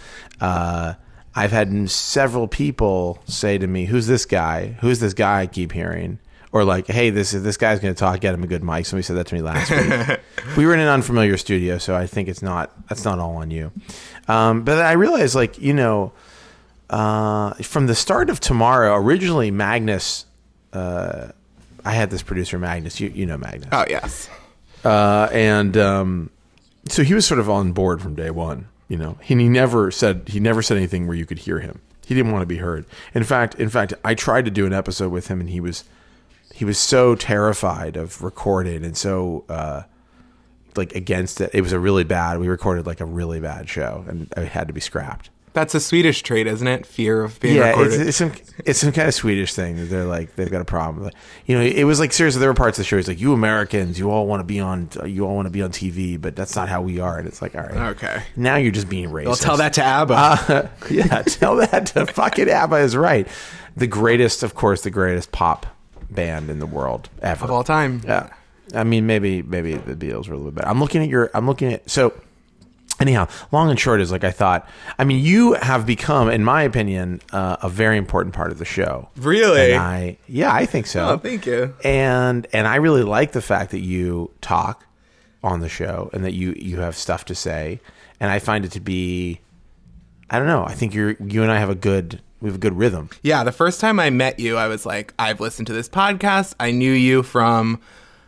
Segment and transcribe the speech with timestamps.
[0.41, 0.95] uh,
[1.34, 4.77] I've had several people say to me, "Who's this guy?
[4.80, 6.18] Who's this guy?" I keep hearing.
[6.52, 8.20] Or like, hey, this is this guy's going to talk.
[8.20, 8.84] Get him a good mic.
[8.84, 10.20] Somebody said that to me last week.
[10.58, 13.51] we were in an unfamiliar studio, so I think it's not that's not all on
[13.51, 13.73] you.
[14.29, 16.12] Um, but I realized, like, you know,
[16.90, 20.27] uh, from the start of tomorrow, originally Magnus,
[20.74, 21.28] uh,
[21.86, 23.01] I had this producer Magnus.
[23.01, 24.28] You you know Magnus, oh yes,
[24.84, 26.30] uh, and um,
[26.89, 28.68] so he was sort of on board from day one.
[28.89, 31.81] You know, and he never said he never said anything where you could hear him.
[32.07, 32.85] He didn't want to be heard.
[33.15, 35.85] In fact, in fact, I tried to do an episode with him, and he was
[36.53, 39.83] he was so terrified of recording and so uh,
[40.77, 41.51] like against it.
[41.55, 42.39] It was a really bad.
[42.39, 45.31] We recorded like a really bad show, and it had to be scrapped.
[45.52, 46.86] That's a Swedish trait, isn't it?
[46.86, 47.92] Fear of being Yeah, recorded.
[47.95, 48.33] it's, it's some
[48.64, 51.05] it's some kind of Swedish thing that they're like they've got a problem.
[51.05, 51.14] Like,
[51.46, 52.96] you know, it was like seriously, there were parts of the show.
[52.96, 55.63] It's like you Americans, you all want to be on, you all want to be
[55.63, 57.18] on TV, but that's not how we are.
[57.18, 58.23] And it's like, all right, okay.
[58.36, 59.29] now you're just being racist.
[59.29, 60.14] I'll tell that to ABBA.
[60.14, 63.29] Uh, yeah, tell that to fucking ABBA is right.
[63.77, 65.67] The greatest, of course, the greatest pop
[66.11, 68.02] band in the world ever of all time.
[68.05, 68.29] Yeah,
[68.74, 70.69] I mean, maybe maybe the Beatles were a little bit better.
[70.69, 71.30] I'm looking at your.
[71.34, 72.13] I'm looking at so.
[73.02, 74.68] Anyhow, long and short is like I thought.
[74.96, 78.64] I mean, you have become, in my opinion, uh, a very important part of the
[78.64, 79.08] show.
[79.17, 79.73] Really?
[79.73, 81.08] And I, yeah, I think so.
[81.08, 81.74] Oh, thank you.
[81.83, 84.86] And and I really like the fact that you talk
[85.42, 87.80] on the show and that you you have stuff to say.
[88.20, 89.40] And I find it to be,
[90.30, 90.64] I don't know.
[90.64, 93.11] I think you're you and I have a good we have a good rhythm.
[93.23, 96.55] Yeah, the first time I met you, I was like, I've listened to this podcast.
[96.61, 97.80] I knew you from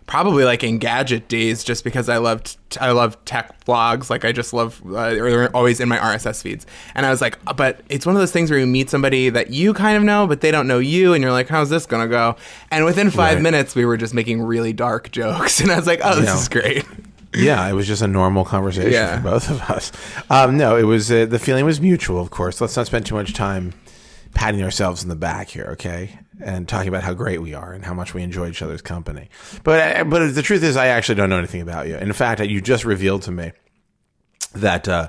[0.06, 4.10] probably like Engadget days, just because I loved I love tech blogs.
[4.10, 6.66] Like I just love uh, they're always in my RSS feeds.
[6.94, 9.50] And I was like, but it's one of those things where you meet somebody that
[9.50, 12.08] you kind of know, but they don't know you, and you're like, how's this gonna
[12.08, 12.36] go?
[12.70, 13.42] And within five Right.
[13.42, 16.38] minutes, we were just making really dark jokes, and I was like, oh, this Yeah.
[16.38, 16.84] is great.
[17.36, 19.16] Yeah, it was just a normal conversation Yeah.
[19.16, 19.90] for both of us.
[20.30, 22.20] Um, no, it was uh, the feeling was mutual.
[22.20, 23.72] Of course, let's not spend too much time
[24.34, 26.18] patting ourselves in the back here, okay?
[26.40, 29.28] And talking about how great we are and how much we enjoy each other's company.
[29.62, 31.96] But uh, but the truth is, I actually don't know anything about you.
[31.96, 33.52] In fact, you just revealed to me
[34.54, 35.08] that uh,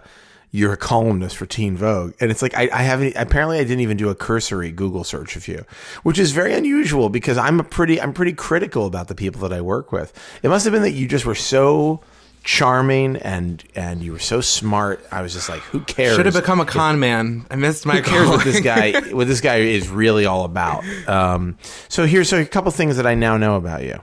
[0.52, 3.16] you're a columnist for Teen Vogue, and it's like I, I haven't.
[3.16, 5.66] Apparently, I didn't even do a cursory Google search of you,
[6.04, 9.52] which is very unusual because I'm a pretty I'm pretty critical about the people that
[9.52, 10.14] I work with.
[10.44, 12.02] It must have been that you just were so
[12.46, 15.06] charming and and you were so smart.
[15.12, 16.16] I was just like, who cares?
[16.16, 17.46] Should have become a con man.
[17.52, 20.86] I missed my Who cares what this guy what this guy is really all about?
[21.10, 21.58] Um,
[21.90, 24.02] so here's so a couple things that I now know about you.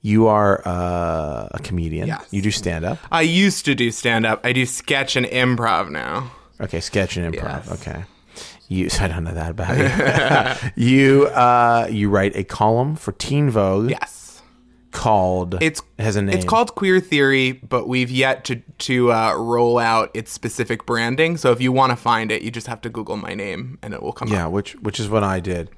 [0.00, 2.08] You are uh, a comedian.
[2.08, 2.26] Yes.
[2.32, 2.98] You do stand up.
[3.12, 4.44] I used to do stand up.
[4.44, 6.32] I do sketch and improv now.
[6.60, 7.66] Okay, sketch and improv.
[7.66, 7.80] Yes.
[7.80, 8.04] Okay.
[8.66, 10.84] You, so I don't know that about you.
[10.96, 14.31] you, uh, you write a column for Teen Vogue Yes.
[14.92, 15.60] Called.
[15.62, 16.36] It's it has a name.
[16.36, 21.36] It's called Queer Theory, but we've yet to to uh, roll out its specific branding.
[21.36, 23.92] So if you want to find it, you just have to Google my name and
[23.94, 24.52] it will come Yeah, up.
[24.52, 25.70] which which is what I did.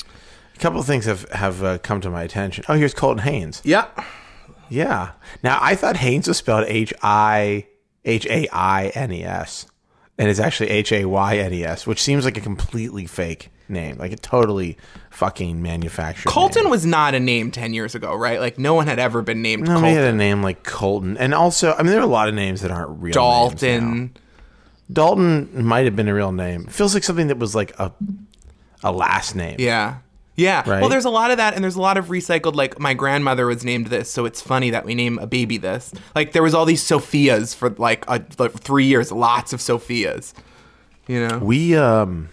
[0.55, 2.65] A couple of things have have uh, come to my attention.
[2.69, 3.63] Oh, here's Colton Haynes.
[3.65, 3.87] Yeah.
[4.69, 5.13] Yeah.
[5.43, 7.67] Now I thought Haynes was spelled H I
[8.05, 9.67] H A I N E S.
[10.19, 13.51] and it's actually H A Y N E S, which seems like a completely fake
[13.69, 14.77] name, like a totally
[15.15, 16.29] fucking manufactured.
[16.29, 16.71] Colton name.
[16.71, 18.41] was not a name 10 years ago, right?
[18.41, 19.95] Like no one had ever been named No, Colton.
[19.95, 22.61] had a name like Colton, and also, I mean, there are a lot of names
[22.63, 23.15] that aren't real.
[23.15, 23.15] names.
[23.15, 24.17] Dalton.
[24.93, 26.67] Dalton might have been a real name.
[26.67, 27.93] Feels like something that was like a
[28.83, 29.57] a last name.
[29.59, 29.99] Yeah.
[30.37, 30.69] Yeah.
[30.69, 30.81] Right.
[30.81, 32.55] Well, there's a lot of that, and there's a lot of recycled.
[32.55, 35.95] Like my grandmother was named this, so it's funny that we name a baby this.
[36.15, 40.35] Like there was all these Sophias for like, a, like three years, lots of Sophias.
[41.07, 41.39] You know.
[41.39, 42.29] We um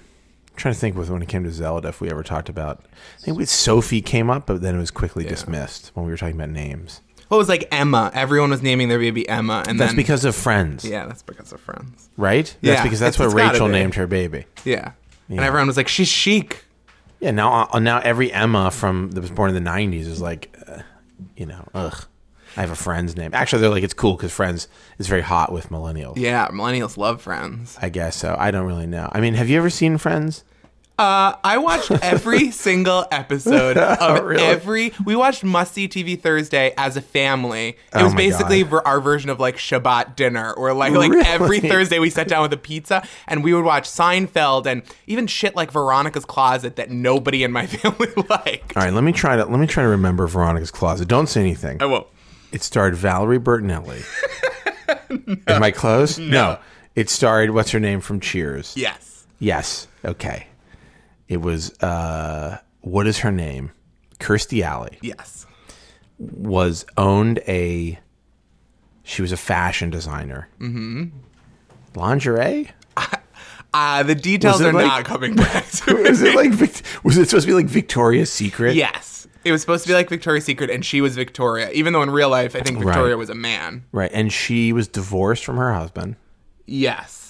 [0.61, 2.85] trying to think with when it came to Zelda if we ever talked about
[3.19, 6.17] I think with Sophie came up, but then it was quickly dismissed when we were
[6.17, 7.01] talking about names.
[7.27, 8.11] What was like Emma?
[8.13, 10.83] Everyone was naming their baby Emma, and That's then because of friends.
[10.83, 12.09] yeah, that's because of friends.
[12.17, 12.45] Right?
[12.61, 14.45] That's Yeah, because that's it's- what it's Rachel named her baby.
[14.65, 14.91] Yeah.
[15.29, 16.65] And everyone was like, she's chic.
[17.21, 20.57] Yeah, now uh, now every Emma from that was born in the '90s is like,
[20.67, 20.81] uh,
[21.37, 22.05] you know, ugh.
[22.57, 23.31] I have a friend's name.
[23.33, 24.67] Actually, they're like it's cool because Friends
[24.97, 26.17] is very hot with millennials.
[26.17, 27.77] Yeah, millennials love Friends.
[27.81, 28.35] I guess so.
[28.37, 29.07] I don't really know.
[29.13, 30.43] I mean, have you ever seen Friends?
[31.01, 34.43] Uh, I watched every single episode of really?
[34.43, 34.93] every.
[35.03, 37.69] We watched Must See TV Thursday as a family.
[37.69, 38.83] It Oh was basically God.
[38.85, 42.53] our version of like Shabbat dinner, or like like every Thursday we sat down with
[42.53, 47.43] a pizza and we would watch Seinfeld and even shit like Veronica's Closet that nobody
[47.43, 48.77] in my family liked.
[48.77, 51.07] All right, let me try to let me try to remember Veronica's Closet.
[51.07, 51.81] Don't say anything.
[51.81, 52.05] I won't.
[52.51, 54.03] It starred Valerie Bertinelli.
[55.47, 56.19] Am I close?
[56.19, 56.59] No.
[56.95, 58.75] It starred what's her name from Cheers.
[58.77, 59.25] Yes.
[59.39, 59.87] Yes.
[60.05, 60.45] Okay.
[61.31, 63.71] It was uh what is her name?
[64.19, 65.45] Kirstie Alley Yes.
[66.19, 67.97] was owned a
[69.03, 70.47] she was a fashion designer.
[70.59, 71.05] Mm-hmm.
[71.95, 72.69] Lingerie?
[73.73, 76.01] Uh, the details are like- not coming back to me.
[76.09, 76.51] Was it like
[77.05, 78.75] was it supposed to be like Victoria's Secret?
[78.75, 79.29] Yes.
[79.45, 82.09] It was supposed to be like Victoria's Secret, and she was Victoria, even though in
[82.09, 83.17] real life, I think Victoria Right.
[83.17, 83.85] was a man.
[83.93, 84.11] Right.
[84.13, 86.17] And she was divorced from her husband.
[86.65, 87.20] Yes.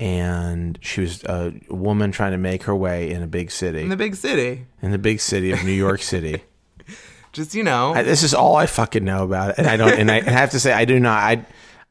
[0.00, 3.82] And she was a woman trying to make her way in a big city.
[3.82, 4.66] In the big city.
[4.80, 6.42] in the big city of New York City.
[7.32, 7.94] Just, you know.
[7.94, 9.92] I, this is all I fucking know about it, and I don't.
[9.98, 11.22] And I, and I have to say, I do not.
[11.22, 11.44] I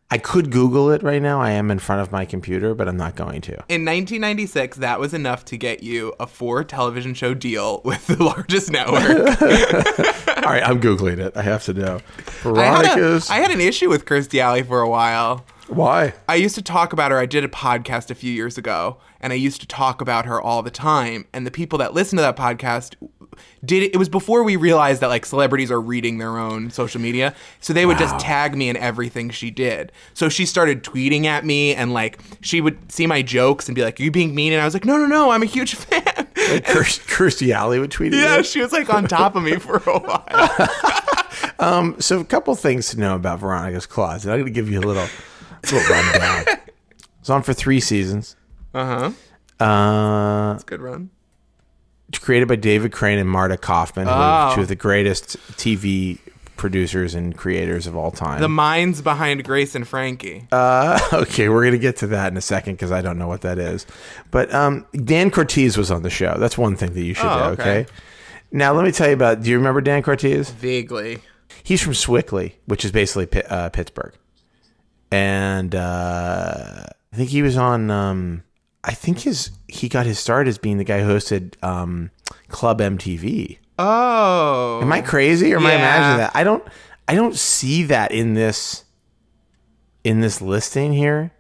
[0.10, 1.42] I could Google it right now.
[1.42, 3.52] I am in front of my computer, but I'm not going to.
[3.68, 8.24] In 1996, that was enough to get you a four television show deal with the
[8.24, 9.04] largest network.
[10.46, 11.36] all right, I'm googling it.
[11.36, 11.86] I have to know.
[11.86, 13.30] I, had a, Veronica's.
[13.30, 15.46] I had an issue with Kirstie Alley for a while.
[15.68, 16.14] Why?
[16.30, 17.18] I used to talk about her.
[17.18, 20.42] I did a podcast a few years ago, and I used to talk about her
[20.42, 21.26] all the time.
[21.34, 22.96] And the people that listened to that podcast
[23.64, 23.94] did it.
[23.94, 27.74] It was before we realized that like celebrities are reading their own social media, so
[27.74, 29.92] they would just tag me in everything she did.
[30.14, 33.84] So she started tweeting at me, and like she would see my jokes and be
[33.84, 35.76] like, "Are you being mean?" And I was like, "No, no, no, I'm a huge
[35.76, 36.04] fan."
[36.36, 40.00] Kirst, Kirstie Alley would tweet yeah, she was like on top of me for a
[40.00, 40.70] while.
[41.60, 44.30] Um, so a couple things to know about Veronica's Closet.
[44.30, 45.08] I'm going to give you a little,
[45.72, 46.46] little rundown.
[47.20, 48.38] It's on for three seasons.
[48.74, 49.12] Uh
[49.60, 49.64] huh.
[49.66, 51.10] Uh, It's a Good run.
[52.08, 54.16] it's created by David Crane and Marta Kauffman, who Oh.
[54.16, 56.20] are two of the greatest TV
[56.56, 58.40] producers and creators of all time.
[58.40, 60.48] The minds behind Grace and Frankie.
[60.54, 63.42] Uh, okay, we're gonna get to that in a second because I don't know what
[63.42, 63.86] that is.
[64.32, 66.38] But um, Dan Cortese was on the show.
[66.40, 67.44] That's one thing that you should Oh, know.
[67.52, 67.80] okay.
[67.82, 67.92] Okay.
[68.54, 69.42] Now let me tell you about.
[69.42, 70.50] Do you remember Dan Cortese?
[70.54, 71.20] Vaguely.
[71.62, 74.14] He's from Sewickley, which is basically Pi- uh, Pittsburgh,
[75.12, 77.90] and uh, I think he was on.
[77.92, 78.44] Um,
[78.84, 82.12] I think his he got his start as being the guy who hosted um,
[82.48, 83.58] Club MTV.
[83.80, 84.80] Oh.
[84.82, 86.32] Am I crazy or am I imagining that?
[86.36, 86.64] I don't
[87.08, 88.86] I don't see that in this
[90.04, 91.32] in this listing here.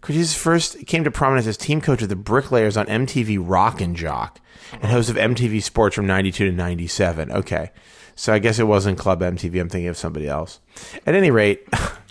[0.00, 3.96] Cortese first came to prominence as team coach of the Bricklayers on MTV Rock and
[3.96, 4.40] Jock
[4.72, 7.32] and host of MTV Sports from 92 to 97.
[7.32, 7.72] Okay.
[8.14, 9.60] So I guess it wasn't Club MTV.
[9.60, 10.60] I'm thinking of somebody else.
[11.06, 11.66] At any rate,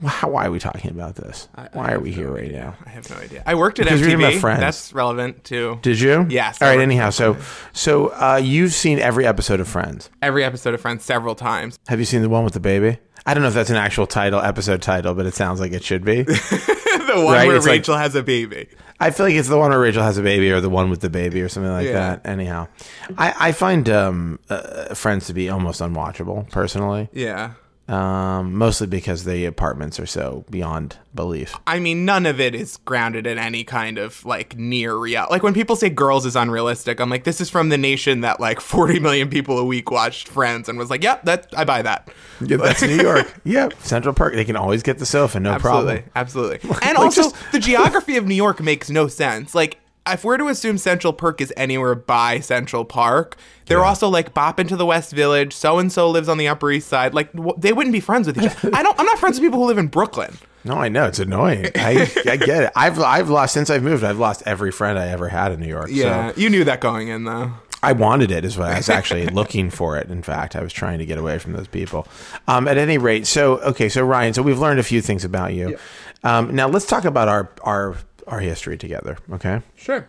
[0.00, 1.48] why why are we talking about this?
[1.72, 2.74] Why are we here right now?
[2.84, 3.42] I have no idea.
[3.46, 4.40] I worked at Because MTV.
[4.58, 5.78] That's relevant too.
[5.82, 6.26] Did you?
[6.28, 6.80] Yes, All I right.
[6.82, 7.36] Anyhow, so
[7.72, 10.10] so uh, you've seen every episode of Friends.
[10.22, 11.78] Every episode of Friends several times.
[11.88, 12.98] Have you seen the one with the baby?
[13.26, 15.84] I don't know if that's an actual title, episode title, but it sounds like it
[15.84, 16.22] should be.
[16.22, 18.68] the one Right, where it's like- Rachel has a baby.
[18.98, 21.00] I feel like it's the one where Rachel has a baby or the one with
[21.00, 21.92] the baby or something like Yeah.
[22.16, 22.26] that.
[22.26, 22.68] Anyhow,
[23.16, 27.52] I, I find um, uh, Friends to be almost unwatchable personally, Yeah.
[27.90, 31.56] Um, mostly because the apartments are so beyond belief.
[31.66, 35.26] I mean, none of it is grounded in any kind of like near real.
[35.28, 38.38] Like when people say Girls is unrealistic, I'm like, this is from the nation that
[38.38, 41.82] like 40 million people a week watched Friends and was like, yep, that I buy
[41.82, 42.08] that.
[42.40, 43.40] Yeah, that's New York.
[43.44, 44.34] yep, Central Park.
[44.34, 46.10] They can always get the sofa, no Absolutely, problem.
[46.14, 46.70] absolutely.
[46.82, 49.52] And like, also, just- the geography of New York makes no sense.
[49.54, 54.34] Like, if we're to assume Central Park is anywhere by Central Park, they're also like
[54.34, 55.52] bop into the West Village.
[55.52, 57.14] So and so lives on the Upper East Side.
[57.14, 58.70] Like, w- they wouldn't be friends with each other.
[58.74, 58.98] I don't.
[58.98, 60.36] I'm not friends with people who live in Brooklyn.
[60.64, 61.68] No, I know it's annoying.
[61.74, 62.72] I, I get it.
[62.76, 64.04] I've I've lost since I've moved.
[64.04, 65.88] I've lost every friend I ever had in New York.
[65.90, 67.52] Yeah, so you knew that going in though.
[67.82, 68.44] I wanted it.
[68.44, 70.08] Is what I was actually looking for it.
[70.10, 72.06] In fact, I was trying to get away from those people.
[72.46, 75.54] Um, at any rate, so okay, so Ryan, so we've learned a few things about
[75.54, 75.78] you.
[76.22, 77.96] Um, now let's talk about our our
[78.30, 79.18] our history together.
[79.32, 80.08] Okay, Sure.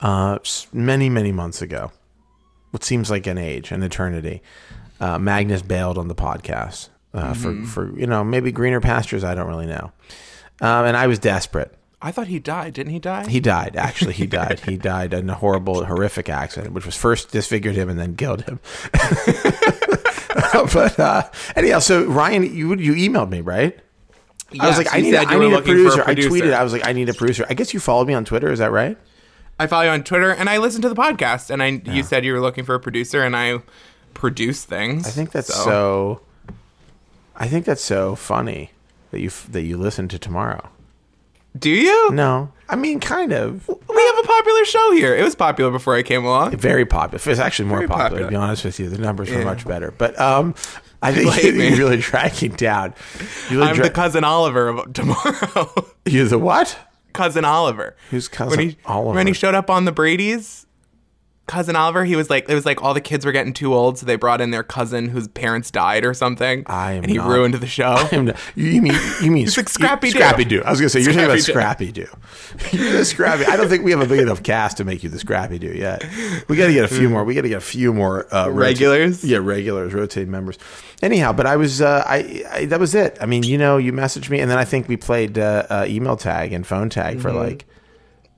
[0.00, 0.38] uh,
[0.72, 1.92] many many months ago,
[2.70, 4.42] what seems like an age, an eternity.
[5.00, 9.24] Uh, Magnus bailed on the podcast uh, for for you know maybe greener pastures.
[9.24, 9.92] I don't really know.
[10.60, 11.74] Um, and I was desperate.
[12.02, 12.74] I thought he died.
[12.74, 13.26] Didn't he die?
[13.28, 13.76] He died.
[13.76, 14.60] Actually, he died.
[14.60, 18.42] He died in a horrible, horrific accident, which was first disfigured him and then killed
[18.42, 18.58] him.
[20.72, 23.78] but uh, anyhow, so Ryan, you you emailed me, right?
[24.58, 26.04] I was like, I need, I need a looking for producer.
[26.06, 26.52] I tweeted.
[26.54, 27.46] I was like, I need a producer.
[27.48, 28.50] I guess you followed me on Twitter.
[28.50, 28.96] Is that right?
[29.58, 31.50] I follow you on Twitter, and I listen to the podcast.
[31.50, 33.58] And I, you said you were looking for a producer, and I
[34.14, 35.06] produce things.
[35.06, 36.22] I think that's so.
[37.36, 38.70] I think that's so funny
[39.10, 40.68] that you that you listen to tomorrow.
[41.58, 42.10] Do you?
[42.12, 43.66] No, I mean, kind of.
[43.68, 43.74] We
[44.06, 45.16] have a popular show here.
[45.16, 46.56] It was popular before I came along.
[46.56, 47.20] Very popular.
[47.30, 48.22] It's actually more popular, popular.
[48.24, 49.44] To be honest with you, the numbers were Yeah.
[49.44, 49.90] much better.
[49.90, 50.54] But um,
[51.02, 51.76] I think you're me.
[51.78, 52.94] really tracking down.
[53.48, 55.86] You're really I'm dra- the cousin Oliver of tomorrow.
[56.06, 56.78] You're the what?
[57.12, 57.96] cousin Oliver.
[58.10, 59.16] Who's cousin when he, Oliver?
[59.16, 60.66] When he showed up on the Brady's,
[61.50, 63.98] cousin Oliver, he was like, it was like all the kids were getting too old,
[63.98, 66.62] so they brought in their cousin whose parents died or something.
[66.66, 68.08] I am and he not- ruined the show.
[68.12, 70.18] I'm not- you, mean you mean like Scrappy Doo.
[70.18, 70.62] Scrappy Doo.
[70.64, 72.06] I was gonna say you're talking about Scrappy Doo.
[72.72, 73.44] You're the Scrappy.
[73.44, 75.72] I don't think we have a big enough cast to make you the Scrappy Doo
[75.72, 76.04] yet.
[76.48, 77.24] We got to get a few more.
[77.24, 79.24] We got to get a few more uh, rota- Regulars?
[79.24, 80.58] yeah, regulars, rotating members.
[81.02, 83.16] Anyhow, but I was uh, I, I that was it.
[83.20, 85.84] I mean, you know, you messaged me, and then I think we played uh, uh,
[85.88, 87.22] email tag and phone tag Mm-hmm.
[87.22, 87.66] for like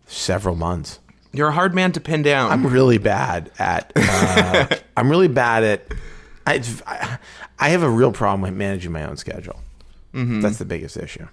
[0.06, 0.98] several months.
[1.32, 2.50] You're a hard man to pin down.
[2.50, 3.92] I'm really bad at.
[3.96, 5.86] Uh, I'm really bad at.
[6.46, 7.18] I,
[7.58, 9.60] I have a real problem with managing my own schedule.
[10.12, 10.40] Mm-hmm.
[10.40, 11.26] That's the biggest issue.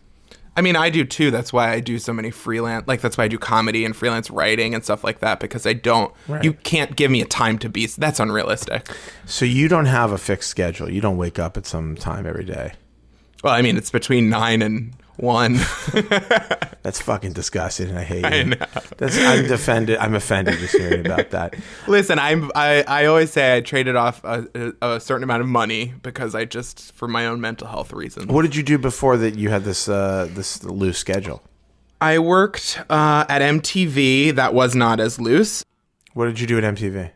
[0.56, 1.32] I mean, I do too.
[1.32, 4.30] That's why I do so many freelance, like that's why I do comedy and freelance
[4.30, 6.14] writing and stuff like that because I don't.
[6.28, 6.44] Right.
[6.44, 7.86] You can't give me a time to be.
[7.86, 8.90] That's unrealistic.
[9.26, 10.92] So you don't have a fixed schedule.
[10.92, 12.74] You don't wake up at some time every day.
[13.42, 15.54] Well, I mean, it's between nine and one.
[16.82, 18.28] That's fucking disgusting, and I hate you.
[18.28, 18.66] I know.
[18.98, 19.98] That's I'm offended.
[19.98, 21.56] I'm offended just hearing about that.
[21.88, 22.52] Listen, I'm.
[22.56, 26.36] I, I always say I traded off a, a, a certain amount of money because
[26.36, 28.28] I just for my own mental health reasons.
[28.28, 29.36] What did you do before that?
[29.36, 31.44] You had this uh, this loose schedule.
[32.02, 34.36] I worked uh, at MTV.
[34.36, 35.66] That was not as loose.
[36.14, 37.12] What did you do at MTV?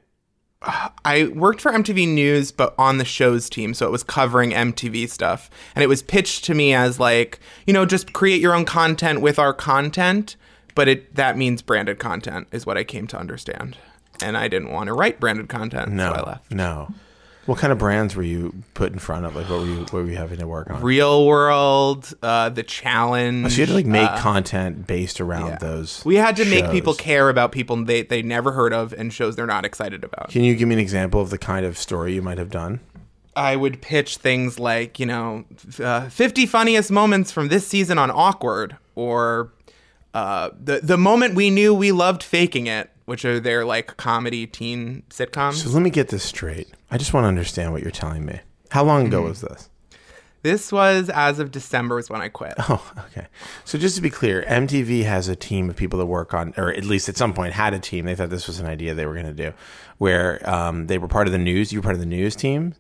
[0.64, 5.10] I worked for MTV News, but on the show's team, so it was covering MTV
[5.10, 5.50] stuff.
[5.76, 9.20] And it was pitched to me as like, you know, just create your own content
[9.22, 10.36] with our content,
[10.76, 13.78] but it that means branded content is what I came to understand.
[14.22, 16.52] And I didn't want to write branded content, No, so I left.
[16.52, 16.94] no.
[17.46, 19.36] What kind of brands were you put in front of?
[19.36, 20.82] Like, what were you what were you having to work on?
[20.82, 23.52] Real World, uh, The Challenge.
[23.52, 25.58] So you had to like make uh, content based around yeah.
[25.58, 26.04] those.
[26.06, 29.36] We had to make people care about people they, they never heard of and shows
[29.36, 30.30] they're not excited about.
[30.30, 32.80] Can you give me an example of the kind of story you might have done?
[33.36, 35.46] I would pitch things like, you know,
[35.80, 39.52] uh, 50 funniest moments from this season on Awkward, or
[40.14, 44.46] uh, the the moment we knew we loved faking it, which are their like comedy
[44.46, 45.64] teen sitcoms.
[45.64, 46.68] So let me get this straight.
[46.94, 48.40] I just want to understand what you're telling me.
[48.70, 49.08] How long Mm-hmm.
[49.08, 49.70] ago was this?
[50.44, 52.54] this was as of December was when I quit.
[52.70, 53.28] Oh, okay.
[53.66, 56.70] So just to be clear, MTV has a team of people that work on, or
[56.72, 58.06] at least at some point had a team.
[58.06, 59.54] They thought this was an idea they were going to do,
[59.98, 61.72] where um, they were part of the news.
[61.74, 62.76] You were part of the news team.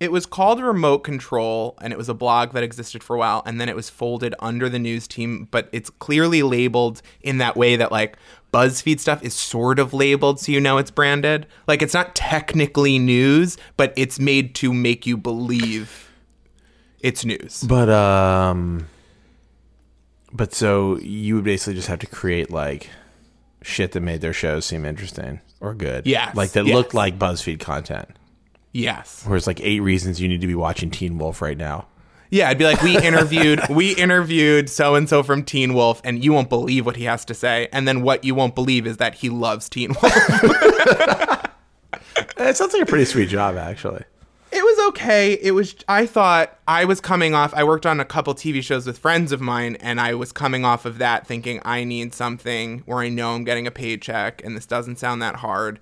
[0.00, 3.42] It was called Remote Control, and it was a blog that existed for a while,
[3.46, 7.56] and then it was folded under the news team, but it's clearly labeled in that
[7.56, 8.16] way that like
[8.54, 11.46] BuzzFeed stuff is sort of labeled so you know it's branded.
[11.66, 16.10] Like it's not technically news, but it's made to make you believe
[17.00, 17.64] it's news.
[17.64, 18.86] But um,
[20.32, 22.88] but so you would basically just have to create like
[23.62, 26.06] shit that made their shows seem interesting or good.
[26.06, 26.30] Yeah.
[26.34, 26.74] like that yes.
[26.74, 28.08] looked like BuzzFeed content.
[28.72, 29.24] Yes.
[29.26, 31.86] Whereas like eight reasons you need to be watching Teen Wolf right now.
[32.30, 36.24] Yeah, I'd be like, we interviewed, we interviewed so and so from Teen Wolf, and
[36.24, 37.68] you won't believe what he has to say.
[37.72, 40.12] And then what you won't believe is that he loves Teen Wolf.
[42.36, 44.04] It sounds like a pretty sweet job, actually.
[44.52, 45.32] It was okay.
[45.32, 45.74] It was.
[45.88, 47.52] I thought I was coming off.
[47.54, 50.64] I worked on a couple TV shows with friends of mine, and I was coming
[50.64, 54.56] off of that, thinking I need something where I know I'm getting a paycheck, and
[54.56, 55.80] this doesn't sound that hard.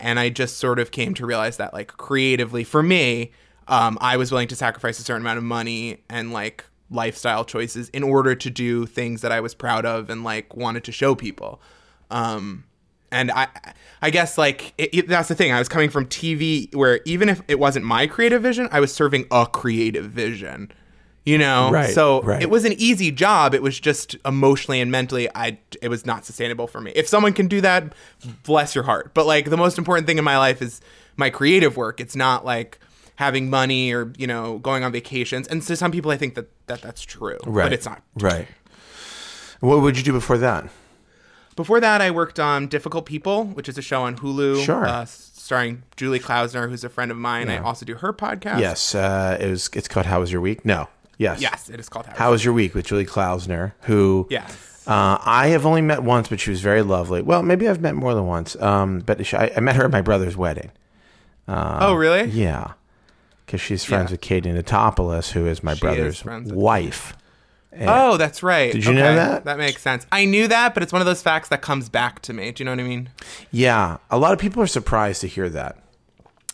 [0.00, 3.30] And I just sort of came to realize that, like, creatively, for me,
[3.68, 7.88] um, I was willing to sacrifice a certain amount of money and like lifestyle choices
[7.90, 11.14] in order to do things that I was proud of and like wanted to show
[11.14, 11.60] people.
[12.10, 12.64] Um,
[13.10, 13.48] and I,
[14.02, 15.52] I guess like it, it- that's the thing.
[15.52, 18.92] I was coming from TV where even if it wasn't my creative vision, I was
[18.92, 20.70] serving a creative vision.
[21.26, 22.42] You know, Right, so right.
[22.42, 23.54] it was an easy job.
[23.54, 26.92] It was just emotionally and mentally, I it was not sustainable for me.
[26.94, 27.94] If someone can do that,
[28.42, 29.14] bless your heart.
[29.14, 30.82] But like the most important thing in my life is
[31.16, 31.98] my creative work.
[31.98, 32.78] It's not like
[33.16, 35.46] having money or you know going on vacations.
[35.48, 37.64] And to some people, I think that, that that's true, Right.
[37.64, 38.02] but it's not.
[38.16, 38.48] Right.
[39.60, 40.64] What would you do before that?
[41.56, 44.84] Before that, I worked on Difficult People, which is a show on Hulu, Sure.
[44.84, 47.48] uh, starring Julie Klausner, who's a friend of mine.
[47.48, 48.58] I also do her podcast.
[48.60, 48.94] Yes.
[48.94, 49.70] Uh, it was.
[49.74, 50.64] It's called How Was Your Week?
[50.64, 50.88] No.
[51.16, 51.40] Yes.
[51.40, 52.16] Yes, it is called How.
[52.16, 53.72] How was your week with Julie Klausner?
[53.82, 54.26] Who?
[54.30, 54.82] Yes.
[54.86, 57.22] Uh, I have only met once, but she was very lovely.
[57.22, 58.56] Well, maybe I've met more than once.
[58.60, 60.72] Um, but she, I, I met her at my brother's wedding.
[61.48, 62.24] oh, really?
[62.30, 62.72] Yeah,
[63.46, 64.14] because she's friends Yeah.
[64.14, 67.16] with Katie Notopoulos, who is my is brother's with wife.
[67.80, 68.72] Oh, that's right.
[68.72, 69.44] Did you know that?
[69.46, 70.06] That makes sense.
[70.12, 72.52] I knew that, but it's one of those facts that comes back to me.
[72.52, 73.08] Do you know what I mean?
[73.50, 75.76] Yeah, a lot of people are surprised to hear that.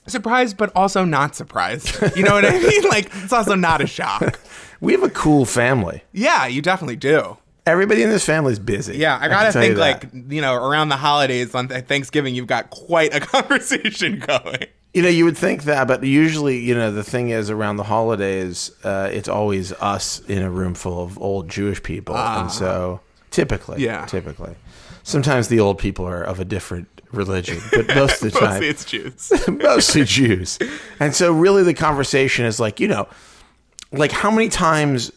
[0.07, 1.95] Surprised, but also not surprised.
[2.17, 2.85] You know what I mean?
[2.89, 4.39] Like, it's also not a shock.
[4.83, 6.05] We have a cool family.
[6.11, 7.37] Yeah, you definitely do.
[7.67, 8.97] Everybody in this family is busy.
[8.97, 9.81] Yeah, I gotta you think that.
[10.15, 14.69] like you know around the holidays on Thanksgiving, you've got quite a conversation going.
[14.93, 17.85] You know, you would think that, but usually, you know, the thing is around the
[17.85, 23.01] holidays, uh, it's always us in a room full of old Jewish people, and so
[23.31, 24.05] typically, Yeah.
[24.07, 24.57] typically,
[25.05, 28.69] sometimes the old people are of a different religion, but most of the time, Mostly
[28.69, 29.33] it's Jews.
[29.49, 30.59] mostly Jews.
[30.99, 33.07] And so really the conversation is like, you know,
[33.93, 35.13] like how many times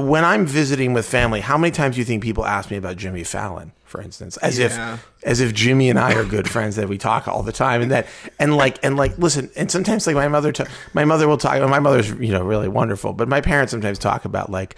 [0.00, 2.96] when I'm visiting with family, how many times do you think people ask me about
[2.96, 4.36] Jimmy Fallon, for instance?
[4.38, 4.66] As Yeah.
[4.94, 7.82] if as if Jimmy and I are good friends that we talk all the time
[7.82, 8.06] and that
[8.38, 11.60] and like and like listen, and sometimes like my mother ta- my mother will talk
[11.68, 14.76] my mother's, you know, really wonderful, but my parents sometimes talk about like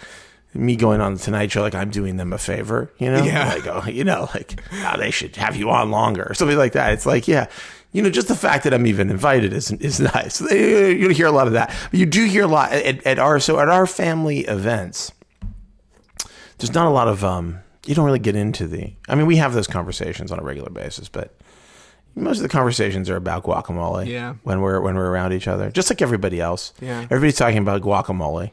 [0.54, 3.48] me going on the Tonight Show, like I'm doing them a favor, you know, Yeah.
[3.54, 6.72] like oh, you know, like oh, they should have you on longer or something like
[6.72, 6.92] that.
[6.92, 7.46] It's like, yeah,
[7.92, 10.40] you know, just the fact that I'm even invited is is nice.
[10.40, 13.38] You hear a lot of that, but you do hear a lot at, at our
[13.38, 15.12] so at our family events.
[16.58, 17.60] There's not a lot of um.
[17.86, 18.92] You don't really get into the.
[19.08, 21.34] I mean, we have those conversations on a regular basis, but
[22.14, 24.06] most of the conversations are about guacamole.
[24.06, 24.34] Yeah.
[24.44, 26.72] When we're when we're around each other, just like everybody else.
[26.80, 27.00] Yeah.
[27.02, 28.52] Everybody's talking about guacamole.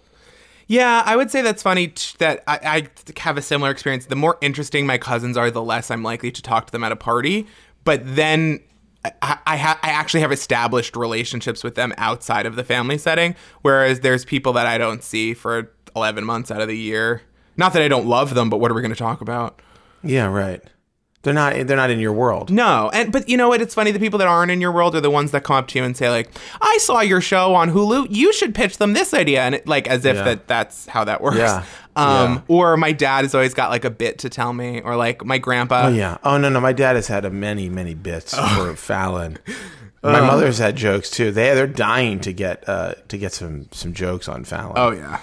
[0.68, 4.06] Yeah, I would say that's funny t- that I, I have a similar experience.
[4.06, 6.92] The more interesting my cousins are, the less I'm likely to talk to them at
[6.92, 7.48] a party.
[7.84, 8.60] But then
[9.06, 13.36] I, I, ha- I actually have established relationships with them outside of the family setting,
[13.62, 17.22] whereas there's people that I don't see for 11 months out of the year.
[17.58, 19.62] Not that I don't love them, but what are we going to talk about?
[20.04, 20.62] Yeah, right.
[21.22, 21.52] They're not.
[21.68, 22.50] They're not in your world.
[22.50, 23.62] No, and but you know what?
[23.62, 23.92] It's funny.
[23.92, 25.84] The people that aren't in your world are the ones that come up to you
[25.84, 26.30] and say like,
[26.62, 28.08] "I saw your show on Hulu.
[28.10, 30.24] You should pitch them this idea," and it, like as if Yeah.
[30.24, 31.36] that that's how that works.
[31.36, 31.66] Yeah.
[32.00, 32.42] Um, Yeah.
[32.48, 35.38] Or my dad has always got like a bit to tell me, or like my
[35.38, 35.86] grandpa.
[35.86, 36.18] Oh yeah.
[36.24, 36.60] Oh no, no.
[36.62, 38.48] My dad has had a many, many bits Oh.
[38.70, 39.38] for Fallon.
[40.02, 41.32] My mother's had jokes too.
[41.32, 44.74] They they're dying to get uh to get some some jokes on Fallon.
[44.78, 45.20] Oh yeah.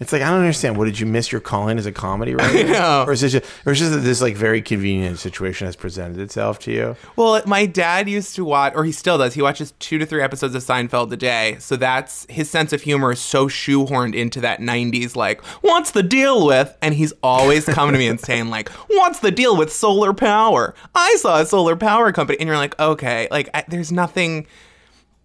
[0.00, 0.78] It's like I don't understand.
[0.78, 2.70] What did you miss your calling as a comedy writer?
[3.06, 5.76] Or is it just, or is it just that this like very convenient situation has
[5.76, 6.96] presented itself to you?
[7.16, 9.34] Well, my dad used to watch, or he still does.
[9.34, 11.56] He watches two to three episodes of Seinfeld a day.
[11.58, 16.02] So that's his sense of humor is so shoehorned into that '90s, like, "What's the
[16.02, 19.70] deal with?" And he's always coming to me and saying, like, "What's the deal with
[19.70, 20.74] solar power?
[20.94, 24.46] I saw a solar power company," and you're like, "Okay, like, I, there's nothing."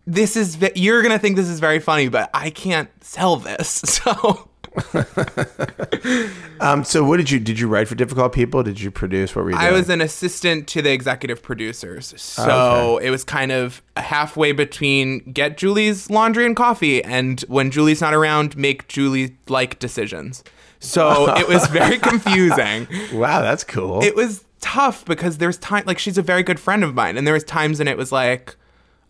[0.07, 3.81] This is you're gonna think this is very funny, but I can't sell this.
[4.05, 4.49] So
[6.59, 6.83] Um.
[6.83, 8.63] So what did you did you write for difficult people?
[8.63, 9.35] Did you produce?
[9.35, 9.57] What were you?
[9.57, 12.13] I was an assistant to the executive producers.
[12.17, 18.01] So it was kind of halfway between get Julie's laundry and coffee and when Julie's
[18.01, 20.43] not around, make Julie like decisions.
[20.79, 22.87] So it was very confusing.
[23.13, 24.01] Wow, that's cool.
[24.03, 27.27] It was tough because there's time like she's a very good friend of mine and
[27.27, 28.55] there was times when it was like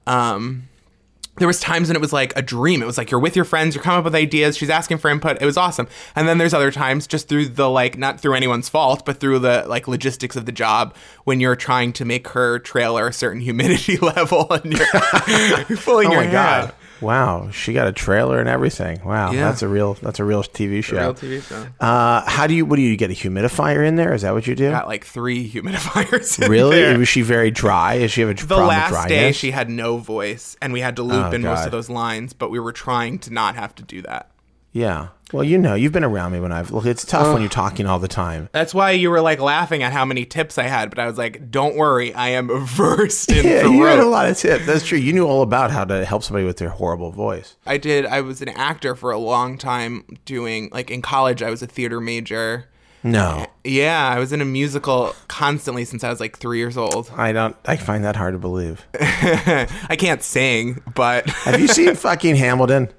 [0.05, 0.67] um
[1.37, 2.81] there was times when it was like a dream.
[2.81, 5.09] It was like you're with your friends, you're coming up with ideas, she's asking for
[5.09, 5.41] input.
[5.41, 5.87] It was awesome.
[6.15, 9.39] And then there's other times just through the like not through anyone's fault, but through
[9.39, 10.95] the like logistics of the job
[11.25, 16.11] when you're trying to make her trailer a certain humidity level and you're pulling oh
[16.11, 16.75] your my hair god!
[17.01, 19.03] Wow, she got a trailer and everything.
[19.03, 19.45] Wow, Yeah.
[19.49, 20.97] that's a real that's a real TV show.
[20.97, 21.67] Real TV show.
[21.79, 22.65] Uh, how do you?
[22.65, 23.09] What do you get?
[23.11, 24.13] A humidifier in there?
[24.13, 24.69] Is that what you do?
[24.71, 26.41] Got like three humidifiers.
[26.43, 26.77] in really?
[26.81, 26.97] there.
[26.97, 27.99] Was she very dry?
[27.99, 30.79] Does she have a the problem with last day she had no voice and we
[30.79, 33.55] had to loop Oh, in most of those lines, but we were trying to not
[33.55, 34.31] have to do that.
[34.71, 35.09] Yeah.
[35.35, 36.71] Well, you know, you've been around me when I've.
[36.71, 37.39] Look, it's tough when uh.
[37.39, 38.47] you're talking all the time.
[38.53, 41.17] That's why you were like laughing at how many tips I had, but I was
[41.17, 44.65] like, "Don't worry, I am versed in Yeah, you had a lot of tips.
[44.65, 44.97] That's true.
[44.97, 47.57] You knew all about how to help somebody with their horrible voice.
[47.65, 48.05] I did.
[48.05, 50.05] I was an actor for a long time.
[50.23, 52.69] Doing like in college, I was a theater major.
[53.03, 57.11] No, Yeah, I was in a musical constantly since I was like three years old.
[57.15, 57.55] I don't.
[57.65, 58.87] I find that hard to believe.
[58.99, 62.89] I can't sing, but Have you seen fucking Hamilton?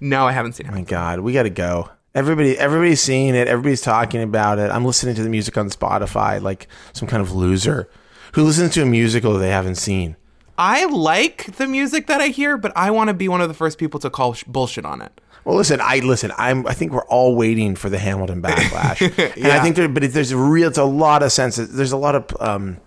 [0.00, 0.70] No, I haven't seen it.
[0.70, 0.82] Oh My.
[0.82, 1.90] God, we got to go.
[2.14, 3.48] Everybody, everybody's seeing it.
[3.48, 4.70] Everybody's talking about it.
[4.70, 7.88] I'm listening to the music on Spotify like some kind of loser
[8.34, 10.16] who listens to a musical they haven't seen.
[10.56, 13.54] I like the music that I hear, but I want to be one of the
[13.54, 15.20] first people to call sh- bullshit on it.
[15.44, 16.32] Well, listen, I listen.
[16.38, 16.66] I'm.
[16.66, 19.00] I think we're all waiting for the Hamilton backlash,
[19.36, 19.88] and I think there.
[19.88, 20.68] But there's a real.
[20.68, 21.56] It's a lot of sense.
[21.56, 22.24] There's a lot of.
[22.40, 22.78] um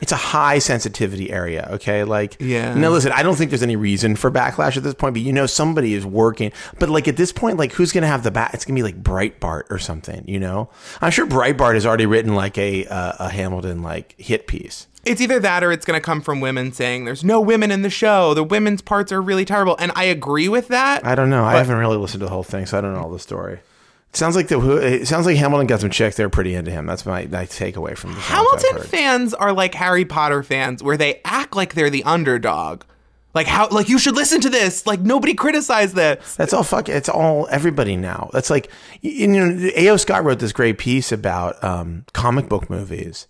[0.00, 2.04] it's a high sensitivity area, okay?
[2.04, 2.74] Like, Yeah.
[2.74, 5.32] Now, listen, I don't think there's any reason for backlash at this point, but you
[5.32, 6.52] know, somebody is working.
[6.78, 8.54] But like at this point, like, who's gonna have the back?
[8.54, 10.70] It's gonna be like Breitbart or something, you know?
[11.00, 14.86] I'm sure Breitbart has already written like a uh, a Hamilton like hit piece.
[15.04, 17.80] It's either that or it's going to come from women saying there's no women in
[17.80, 18.34] the show.
[18.34, 19.74] The women's parts are really terrible.
[19.78, 21.06] And I agree with that.
[21.06, 21.42] I don't know.
[21.42, 23.60] I haven't really listened to the whole thing, so I don't know all the story.
[24.12, 26.16] It sounds like the it sounds like Hamilton got some chicks.
[26.16, 26.84] They're pretty into him.
[26.84, 31.20] That's my, my takeaway from the Hamilton fans are like Harry Potter fans where they
[31.24, 32.82] act like they're the underdog.
[33.34, 34.84] Like how like you should listen to this.
[34.84, 36.34] Like nobody criticized this.
[36.34, 36.88] That's all fuck.
[36.88, 38.30] It's all everybody now.
[38.32, 38.68] That's like
[39.00, 39.70] you know.
[39.76, 39.96] A.O.
[39.96, 43.28] Scott wrote this great piece about um, comic book movies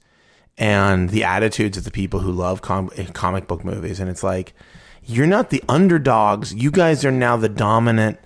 [0.56, 4.00] and the attitudes of the people who love com- comic book movies.
[4.00, 4.54] And it's like
[5.04, 6.54] you're not the underdogs.
[6.54, 8.18] You guys are now the dominant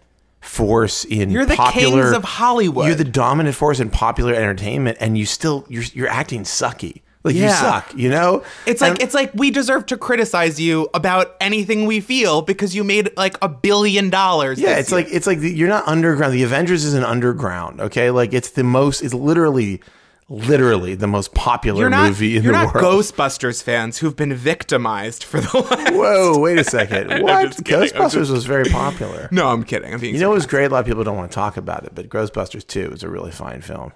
[0.45, 2.87] force in You're the popular kings of Hollywood.
[2.87, 7.03] You're the dominant force in popular entertainment, and you still you're you're acting sucky.
[7.25, 7.95] Like you suck.
[7.97, 8.45] You know.
[8.67, 12.77] It's like And- it's like we deserve to criticize you about anything we feel because
[12.77, 14.61] you made like a billion dollars.
[14.61, 15.01] Yeah, it's year.
[15.01, 16.35] like it's like the, you're not underground.
[16.35, 17.81] The Avengers is an underground.
[17.81, 19.01] Okay, like it's the most.
[19.01, 19.81] It's literally,
[20.29, 22.87] literally the most popular you're not movie in you're the not world.
[23.05, 25.93] Ghostbusters fans who've been victimized for the last.
[25.93, 27.11] Whoa, wait a second.
[27.25, 27.47] What?
[27.47, 29.29] just Ghostbusters was very popular.
[29.33, 29.93] No, I'm kidding.
[29.93, 30.67] I'm being You know, it was great.
[30.67, 33.09] A lot of people don't want to talk about it, but Ghostbusters 2 is a
[33.09, 33.93] really fine film.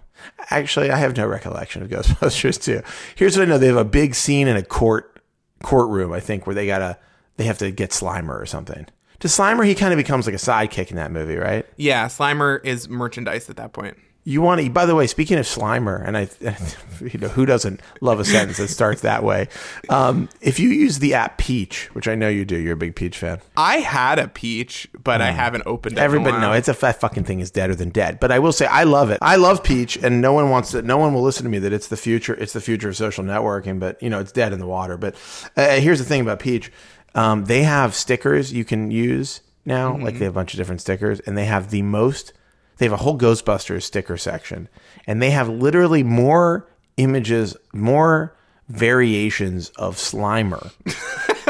[0.50, 2.82] Actually, I have no recollection of Ghostbusters 2.
[3.16, 5.20] Here's what I know: they have a big scene in a court
[5.62, 6.98] courtroom, I think, where they gotta
[7.36, 8.86] they have to get Slimer or something.
[9.20, 11.66] To Slimer, he kind of becomes like a sidekick in that movie, right?
[11.76, 13.96] Yeah, Slimer is merchandise at that point.
[14.24, 16.28] You want to, by the way, speaking of Slimer, and I,
[17.00, 19.48] you know, who doesn't love a sentence that starts that way?
[19.88, 22.94] Um, if you use the app Peach, which I know you do, you're a big
[22.94, 23.40] Peach fan.
[23.56, 26.00] I had a peach, but I haven't opened it.
[26.00, 28.20] Everybody, no, it's a that fucking thing is deader than dead.
[28.20, 29.18] But I will say, I love it.
[29.22, 30.82] I love Peach, and no one wants to.
[30.82, 32.34] No one will listen to me that it's the future.
[32.34, 33.80] It's the future of social networking.
[33.80, 34.96] But you know, it's dead in the water.
[34.96, 35.14] But
[35.56, 36.70] uh, here's the thing about Peach:
[37.14, 39.96] um, they have stickers you can use now.
[39.96, 42.32] Like they have a bunch of different stickers, and they have the most.
[42.78, 44.68] They have a whole Ghostbusters sticker section,
[45.06, 48.34] and they have literally more images, more
[48.68, 50.70] variations of Slimer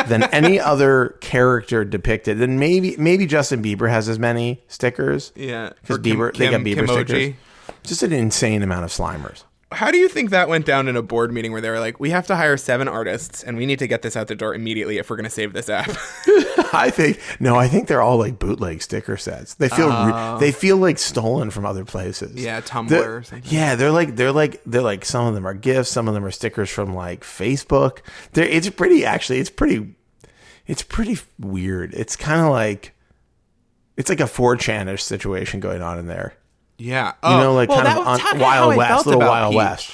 [0.08, 2.40] than any other character depicted.
[2.40, 5.32] And maybe maybe Justin Bieber has as many stickers.
[5.36, 7.04] Yeah, because or Kim- Bieber they got Bieber Kimoji.
[7.06, 7.34] stickers.
[7.82, 9.44] Just an insane amount of Slimers.
[9.70, 12.00] How do you think that went down in a board meeting where they were like,
[12.00, 14.54] "We have to hire seven artists, and we need to get this out the door
[14.54, 15.90] immediately if we're going to save this app"?
[16.72, 19.54] I think no, I think they're all like bootleg sticker sets.
[19.54, 20.38] They feel re- oh.
[20.38, 22.32] they feel like stolen from other places.
[22.34, 22.40] Oh.
[22.40, 25.90] Yeah, Tumblr They're- Yeah, they're like they're like they're like some of them are gifts,
[25.90, 27.98] some of them are stickers from like Facebook.
[28.32, 29.94] They're it's pretty actually it's pretty
[30.66, 31.92] it's pretty weird.
[31.94, 32.94] It's kind of like
[33.98, 36.37] it's like a 4chan-ish situation going on in there.
[36.78, 39.56] Yeah, You know, like kind of on- Wild West, little Wild Peach.
[39.56, 39.90] West.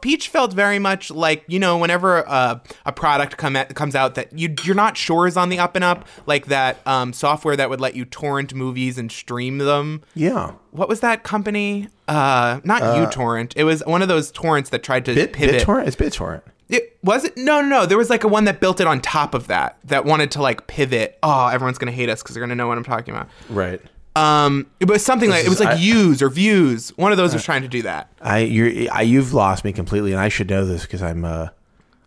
[0.00, 4.16] Peach felt very much like you know whenever uh, a product come at, comes out
[4.16, 7.54] that you you're not sure is on the up and up, like that um, software
[7.54, 10.02] that would let you torrent movies and stream them.
[10.14, 10.54] Yeah.
[10.72, 11.88] What was that company?
[12.08, 13.52] Uh, not uTorrent.
[13.54, 15.62] It was one of those torrents that tried to Bit, pivot.
[15.62, 15.86] BitTorrent?
[15.86, 16.42] It's BitTorrent.
[16.68, 17.36] It was it?
[17.36, 17.86] No, no, no.
[17.86, 20.42] There was like a one that built it on top of that that wanted to
[20.42, 21.16] like pivot.
[21.22, 23.28] Oh, everyone's gonna hate us because they're gonna know what I'm talking about.
[23.48, 23.80] Right.
[24.20, 26.90] Um, it was something like it was like I- use or Vuze.
[26.98, 28.10] One of those was trying to do that.
[28.20, 31.48] I you're I, you've lost me completely, and I should know this because I'm uh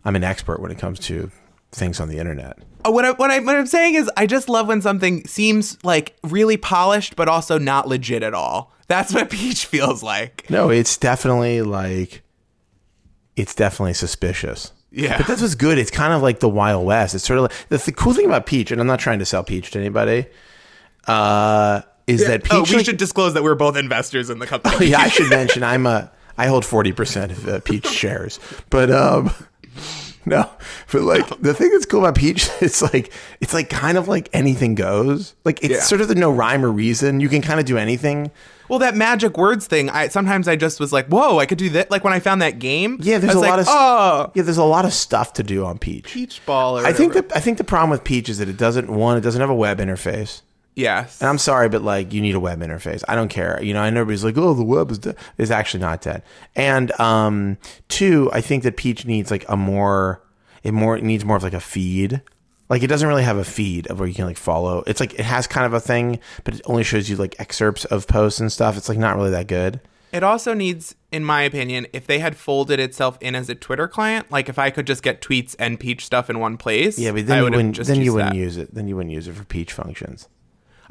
[0.04, 1.30] I'm an expert when it comes to
[1.72, 2.58] things on the internet.
[2.86, 5.82] Uh, What I, what I what I'm saying is, I just love when something seems
[5.82, 8.70] like really polished, but also not legit at all.
[8.86, 10.48] That's what Peach feels like.
[10.50, 12.22] No, it's definitely like
[13.36, 14.72] it's definitely suspicious.
[14.92, 15.16] Yeah.
[15.18, 15.76] but that's what's good.
[15.78, 17.16] It's kind of like the Wild West.
[17.16, 19.24] It's sort of like that's the cool thing about Peach, and I'm not trying to
[19.26, 20.26] sell Peach to anybody.
[21.08, 22.52] Uh, is that Peach?
[22.52, 24.86] oh, we like- should disclose that we're both investors in the company.
[24.86, 28.40] yeah, I should mention I'm a I hold forty percent of uh, Peach shares,
[28.70, 29.30] but um,
[30.26, 30.48] no,
[30.92, 34.28] but like the thing that's cool about Peach, it's like it's like kind of like
[34.32, 35.34] anything goes.
[35.44, 35.80] Like it's Yeah.
[35.80, 37.20] sort of the no rhyme or reason.
[37.20, 38.30] You can kind of do anything.
[38.68, 41.68] Well, that magic words thing, I sometimes I just was like, "Whoa, I could do
[41.70, 42.96] that!" Like when I found that game.
[43.02, 45.42] Yeah, there's a was lot like, of oh, yeah, there's a lot of stuff to
[45.42, 46.04] do on Peach.
[46.06, 46.78] Peach Ball.
[46.78, 49.18] Or I think that I think the problem with Peach is that it doesn't one,
[49.18, 50.40] it doesn't have a web interface.
[50.76, 53.02] Yes, And I'm sorry, but like you need a web interface.
[53.08, 53.60] I don't care.
[53.62, 55.16] You know, I know everybody's like, oh, the web is dead.
[55.50, 56.22] Actually not dead.
[56.56, 57.58] And um,
[57.88, 60.22] two, I think that Peach needs like a more,
[60.62, 62.22] it more it needs more of like a feed.
[62.70, 64.82] Like it doesn't really have a feed of where you can like follow.
[64.86, 67.84] It's like it has kind of a thing, but it only shows you like excerpts
[67.84, 68.76] of posts and stuff.
[68.76, 69.80] It's like not really that good.
[70.12, 73.88] It also needs, in my opinion, if they had folded itself in as a Twitter
[73.88, 77.10] client, like if I could just get tweets and Peach stuff in one place, Yeah,
[77.10, 77.74] but I then you would've wouldn't.
[77.76, 78.38] just Then you wouldn't that.
[78.38, 78.72] use it.
[78.74, 80.28] Then you wouldn't use it for Peach functions.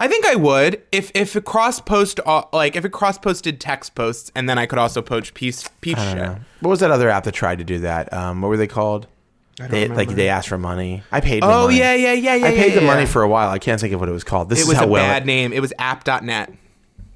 [0.04, 3.62] I think I would if if it cross post uh, like if it cross posted
[3.62, 6.18] text posts and then I could also poach Peach Peach I shit.
[6.18, 6.38] know.
[6.60, 8.12] What was that other app that tried to do that?
[8.12, 9.08] Um, what were they called?
[9.70, 11.04] They like they asked for money.
[11.12, 11.42] I paid.
[11.42, 11.78] The Oh money.
[11.80, 12.48] yeah, yeah, yeah, yeah.
[12.48, 12.88] I paid yeah, the yeah.
[12.88, 13.50] money for a while.
[13.50, 14.50] I can't think of what it was called.
[14.50, 15.54] This It is was how a well bad name.
[15.54, 16.52] It was app.net.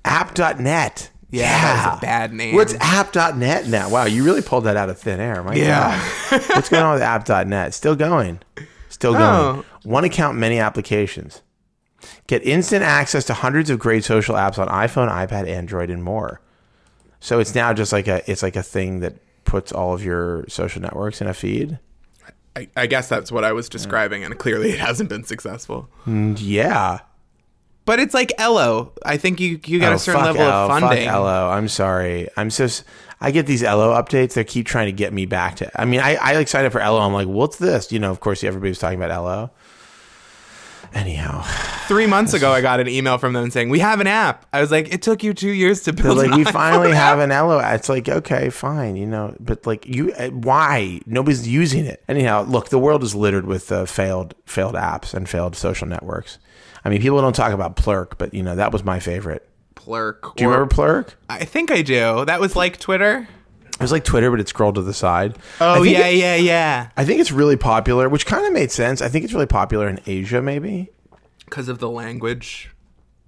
[0.05, 1.09] app.net.
[1.29, 2.55] Yeah, that was a bad name.
[2.55, 3.89] What's app.net now?
[3.89, 5.43] Wow, you really pulled that out of thin air.
[5.43, 5.99] My Yeah.
[6.29, 6.41] God.
[6.55, 7.73] What's going on with app.net?
[7.73, 8.39] Still going.
[8.87, 9.23] Still going.
[9.25, 9.65] Oh.
[9.83, 11.41] One account, many applications.
[12.27, 16.41] Get instant access to hundreds of great social apps on iPhone, iPad, Android, and more.
[17.19, 19.15] So it's now just like a it's like a thing that
[19.45, 21.79] puts all of your social networks in a feed.
[22.55, 25.89] I, I guess that's what I was describing, and clearly it hasn't been successful.
[26.05, 26.99] And yeah.
[27.85, 28.91] But it's like Ello.
[29.05, 31.05] I think you you got Oh, a certain fuck level Ello, of funding.
[31.05, 31.49] Fuck Ello.
[31.49, 32.27] I'm sorry.
[32.35, 32.67] I'm so.
[33.21, 34.33] I get these Ello updates.
[34.33, 35.81] They keep trying to get me back to.
[35.81, 36.99] I mean, I, I like signed up for Ello.
[36.99, 37.91] I'm like, what's this?
[37.91, 39.51] You know, of course, everybody was talking about Ello.
[40.93, 41.43] Anyhow,
[41.87, 44.45] Three months ago, I got an email from them saying we have an app.
[44.51, 46.17] I was like, it took you two years to they're build.
[46.17, 47.59] like, an we finally app." have an Ello.
[47.59, 52.03] It's like, okay, fine, you know, but like, you, uh, why nobody's using it?
[52.09, 56.39] Anyhow, look, the world is littered with uh, failed failed apps and failed social networks.
[56.83, 59.47] I mean, people don't talk about Plurk, but you know, that was my favorite.
[59.75, 60.35] Plurk.
[60.35, 61.17] Do you or- remember Plurk?
[61.29, 62.25] I think I do.
[62.25, 63.27] That was like Twitter.
[63.77, 65.37] It was like Twitter, but it scrolled to the side.
[65.61, 66.89] Oh yeah, it- yeah, yeah.
[66.97, 69.01] I think it's really popular, which kind of made sense.
[69.01, 70.89] I think it's really popular in Asia, maybe.
[71.45, 72.71] Because of the language,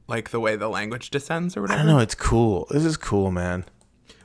[0.08, 1.80] like the way the language descends or whatever.
[1.80, 2.00] I don't know.
[2.00, 2.66] It's cool.
[2.72, 3.64] This is cool, man.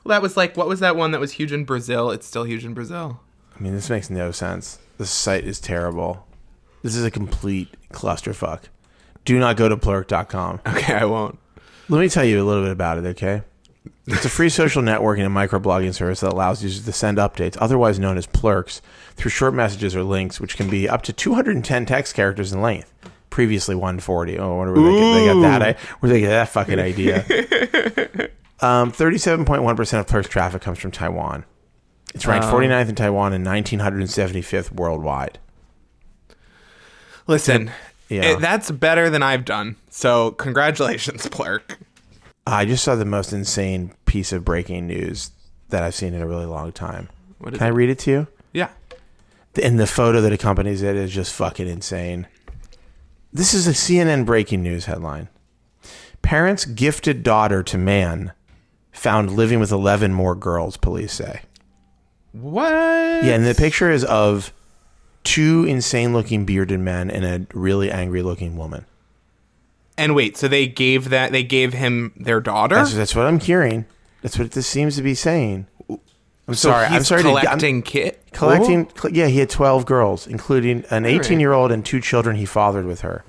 [0.03, 2.09] Well, that was like what was that one that was huge in Brazil?
[2.11, 3.21] It's still huge in Brazil.
[3.55, 4.79] I mean, this makes no sense.
[4.97, 6.27] This site is terrible.
[6.83, 8.63] This is a complete clusterfuck.
[9.25, 10.61] Do not go to plurk.com.
[10.67, 11.39] Okay, I won't.
[11.89, 13.43] Let me tell you a little bit about it, okay?
[14.07, 17.97] It's a free social networking and microblogging service that allows users to send updates, otherwise
[17.97, 18.81] known as plurks,
[19.15, 22.93] through short messages or links, which can be up to 210 text characters in length.
[23.31, 24.37] Previously 140.
[24.39, 25.61] Oh, I wonder where they, get, they got that.
[25.61, 27.17] I, where they get that fucking idea.
[28.61, 31.43] um, 37.1% of plurks traffic comes from Taiwan.
[32.13, 35.39] It's ranked 49th in Taiwan and 1975th worldwide.
[37.27, 37.71] Listen,
[38.07, 38.23] Yeah.
[38.23, 39.75] it- that's better than I've done.
[39.89, 41.79] So congratulations, Plurk.
[42.47, 45.31] I just saw the most insane piece of breaking news
[45.69, 47.09] that I've seen in a really long time.
[47.39, 48.27] What is Can I read it to you?
[48.53, 48.69] Yeah.
[49.61, 52.27] and the photo that accompanies it is just fucking insane.
[53.33, 55.27] This is a CNN breaking news headline.
[56.21, 58.31] Parents gifted daughter to man
[58.91, 61.41] found living with 11 more girls, police say.
[62.31, 62.71] What?
[62.71, 64.53] Yeah, and the picture is of
[65.23, 68.85] two insane looking bearded men and a really angry looking woman.
[69.97, 72.75] And wait, so they gave that they gave him their daughter?
[72.75, 73.85] That's, that's what I'm hearing.
[74.21, 75.67] That's what this seems to be saying.
[75.89, 76.87] I'm so sorry.
[76.87, 78.21] He's I'm sorry to collecting kit.
[78.33, 78.89] collecting.
[78.95, 82.45] cl- yeah, he had 12 girls, including an 18 year old and two children he
[82.45, 83.23] fathered with her.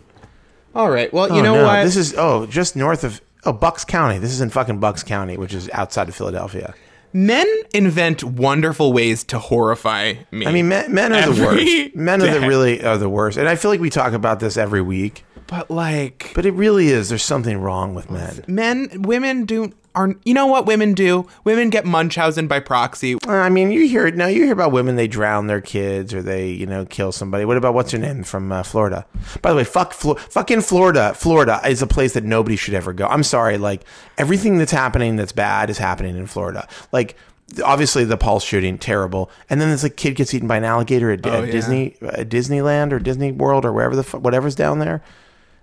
[0.75, 1.11] All right.
[1.13, 1.85] Well, you Oh, know no, what?
[1.85, 4.19] This is oh, just north of oh Bucks County.
[4.19, 6.75] This is in fucking Bucks County, which is outside of Philadelphia.
[7.13, 10.47] Men invent wonderful ways to horrify me.
[10.47, 11.95] I mean, men, men are the worst.
[11.97, 14.59] Men are the really are the worst, and I feel like we talk about this
[14.59, 17.09] every week, but like but it really is.
[17.09, 18.45] There's something wrong with men.
[18.47, 21.27] men, women do are you know what women do?
[21.45, 23.17] Women get Munchausen by proxy.
[23.27, 26.51] I mean, you hear now you hear about women they drown their kids or they
[26.51, 27.45] you know kill somebody.
[27.47, 29.07] What about what's her name from uh, Florida?
[29.41, 31.15] By the way, fuck Flo- fucking Florida.
[31.15, 33.07] Florida is a place that nobody should ever go.
[33.07, 33.85] I'm sorry, like
[34.19, 36.69] everything that's happening that's bad is happening in Florida.
[36.93, 37.17] Like
[37.65, 41.11] obviously the Pulse shooting terrible, and then this like kid gets eaten by an alligator
[41.11, 41.53] at, Oh, at yeah.
[41.53, 45.03] Disney at Disneyland or Disney World or wherever the fu- whatever's down there.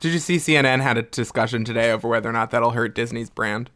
[0.04, 3.30] Did you see CNN had a discussion today over whether or not that'll hurt Disney's
[3.30, 3.70] brand?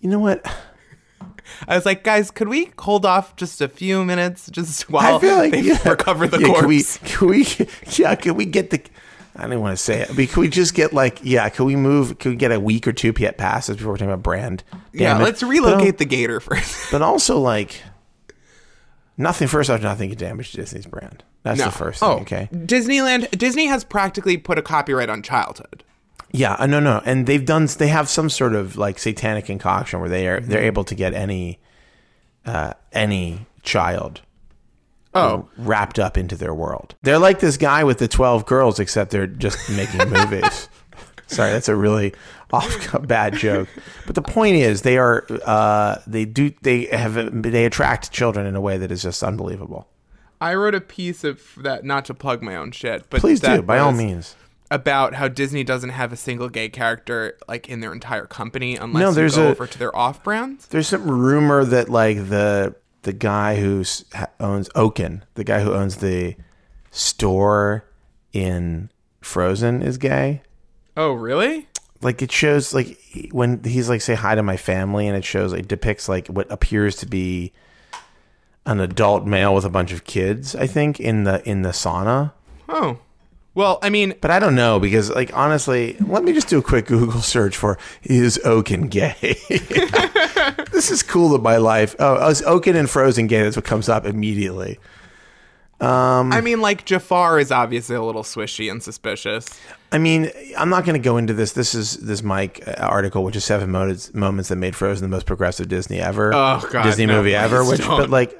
[0.00, 0.44] You know what?
[1.68, 5.20] I was like, guys, could we hold off just a few minutes just while I
[5.20, 5.88] feel like they yeah.
[5.88, 6.98] recover the yeah, corpse?
[6.98, 7.72] Can we, can we?
[7.92, 8.82] Yeah, can we get the?
[9.36, 11.76] I didn't want to say it, but can we just get like, yeah, can we
[11.76, 12.18] move?
[12.18, 14.64] Can we get a week or two passes before we're talking about brand?
[14.92, 16.90] yeah, let's relocate the gator first.
[16.90, 17.84] But also, like,
[19.16, 19.46] nothing.
[19.46, 21.22] First off, nothing can damage Disney's brand.
[21.46, 22.08] That's the first thing.
[22.08, 22.48] oh, Okay.
[22.52, 23.30] Disneyland.
[23.38, 25.84] Disney has practically put a copyright on childhood.
[26.32, 27.66] Yeah, uh, no, no, and they've done.
[27.66, 30.50] They have some sort of like satanic concoction where they are Mm-hmm.
[30.50, 31.58] they're able to get any,
[32.44, 34.20] uh, any child
[35.14, 36.94] Oh, wrapped up into their world.
[37.02, 40.68] They're like this guy with the 12 girls, except they're just making movies.
[41.26, 42.12] Sorry, that's a really
[42.52, 43.68] off bad joke.
[44.04, 48.56] But the point is, they are uh, they do they have they attract children in
[48.56, 49.88] a way that is just unbelievable.
[50.40, 53.62] I wrote a piece of that, not to plug my own shit, but Please do,
[53.62, 54.36] by all means.
[54.70, 59.00] About how Disney doesn't have a single gay character like in their entire company unless
[59.00, 60.66] No, you there's go a- over to their off brands.
[60.66, 65.72] There's some rumor that like the the guy who ha- owns Oaken, the guy who
[65.72, 66.34] owns the
[66.90, 67.84] store
[68.32, 70.42] in Frozen, is gay.
[70.96, 71.68] Oh, really?
[72.02, 72.98] Like it shows like
[73.30, 76.50] when he's like say hi to my family, and it shows it depicts like what
[76.50, 77.52] appears to be
[78.66, 80.54] an adult male with a bunch of kids.
[80.54, 82.32] I think in the in the sauna.
[82.68, 82.98] Oh.
[83.54, 86.62] Well, I mean, But I don't know because, like, honestly, let me just do a
[86.62, 89.14] quick Google search for "is Oaken gay?"
[90.72, 91.96] this is cool to my life.
[91.98, 93.42] Oh, is Oaken and Frozen gay?
[93.42, 94.78] That's what comes up immediately.
[95.80, 99.46] I mean, like Jafar is obviously a little swishy and suspicious.
[99.92, 101.52] I mean, I'm not going to go into this.
[101.52, 105.14] This is this Mic uh, article, which is seven moments moments that made Frozen the
[105.14, 107.64] most progressive Disney ever, Oh, God, Disney no, movie ever.
[107.64, 107.98] Which, don't.
[107.98, 108.36] but like,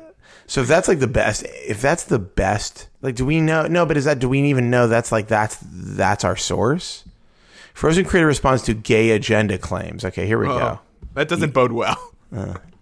[0.46, 3.66] so if that's like the best, if that's the best, like, do we know?
[3.66, 7.04] No, but is that do we even know that's like that's that's our source?
[7.74, 10.04] Frozen creator responds to gay agenda claims.
[10.04, 10.78] Okay, here we go.
[10.78, 10.80] Oh,
[11.14, 12.12] that doesn't bode well.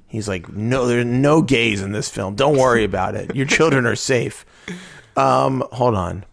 [0.06, 2.36] He's like, no, there's no gays in this film.
[2.36, 3.34] Don't worry about it.
[3.34, 4.46] Your children are safe.
[5.16, 6.24] Um, hold on.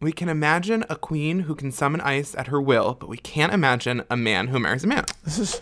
[0.00, 3.52] We can imagine a queen who can summon ice at her will, but we can't
[3.52, 5.04] imagine a man who marries a man.
[5.24, 5.60] This is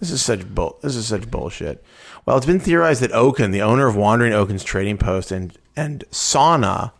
[0.00, 0.78] this is such bull.
[0.82, 1.82] This is such bullshit.
[2.24, 6.04] Well, it's been theorized that Oaken, the owner of Wandering Oaken's Trading Post and and
[6.10, 6.92] Sauna,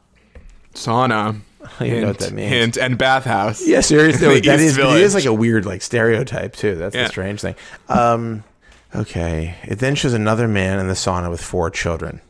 [0.74, 1.40] Sauna.
[1.78, 2.48] don't even know what that means.
[2.50, 3.66] Hint, and bathhouse.
[3.66, 6.76] yeah, seriously, that is it like a weird like stereotype too.
[6.76, 7.04] That's Yeah.
[7.04, 7.56] the strange thing.
[7.88, 8.44] Um,
[8.94, 12.20] okay, it then shows another man in the sauna with four children.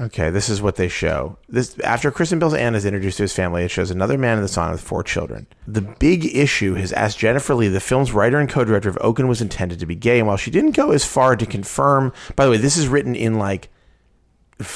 [0.00, 1.36] Okay, this is what they show.
[1.48, 4.42] This after Kristen Bell's Anna is introduced to his family, it shows another man in
[4.42, 5.46] the sauna with four children.
[5.66, 9.42] The big issue has asked Jennifer Lee, the film's writer and co-director, if Oaken was
[9.42, 12.50] intended to be gay, and while she didn't go as far to confirm, by the
[12.50, 13.68] way, this is written in like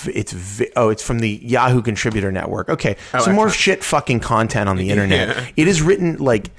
[0.07, 2.69] it's oh it's from the Yahoo contributor network.
[2.69, 5.29] Okay, oh, some more shit fucking content on the internet.
[5.29, 5.47] Yeah.
[5.57, 6.51] It is written like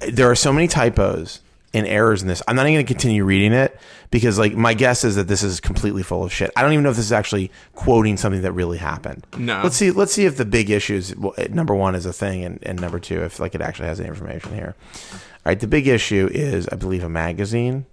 [0.00, 1.40] there are so many typos
[1.74, 2.42] and errors in this.
[2.48, 3.78] I'm not even going to continue reading it
[4.10, 6.50] because like my guess is that this is completely full of shit.
[6.56, 9.26] I don't even know if this is actually quoting something that really happened.
[9.36, 9.60] No.
[9.62, 9.90] Let's see.
[9.90, 11.14] Let's see if the big issues.
[11.16, 13.88] well, eh, Number one is a thing, and, and number two, if like it actually
[13.88, 14.74] has any information here.
[15.12, 15.60] All right.
[15.60, 17.84] The big issue is, I believe, a magazine,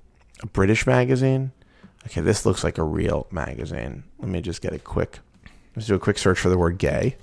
[0.41, 1.51] a British magazine.
[2.07, 4.03] Okay, this looks like a real magazine.
[4.19, 5.19] Let me just get a quick.
[5.75, 7.17] Let's do a quick search for the word "gay."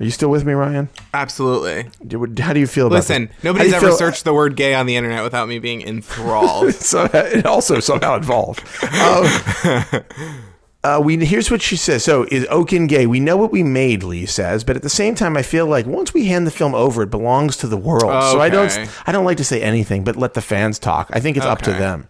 [0.00, 0.88] Are you still with me, Ryan?
[1.12, 1.88] Absolutely.
[2.06, 3.44] Do- How do you feel about Listen, this?
[3.44, 6.74] Nobody's ever feel- searched the word gay on the internet without me being enthralled.
[6.74, 8.60] so it also somehow involved.
[8.82, 10.02] Um,
[10.84, 12.02] uh, we here's what she says.
[12.02, 13.06] So is Oaken gay?
[13.06, 15.86] We know what we made, Lee says, but at the same time, I feel like
[15.86, 18.02] once we hand the film over, it belongs to the world.
[18.24, 18.76] So I don't,
[19.06, 21.08] I don't like to say anything, but let the fans talk.
[21.12, 22.08] I think it's up to them.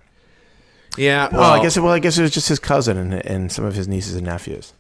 [0.97, 1.29] yeah.
[1.31, 3.75] Well, I guess, well, I guess it was just his cousin and, and some of
[3.75, 4.73] his nieces and nephews.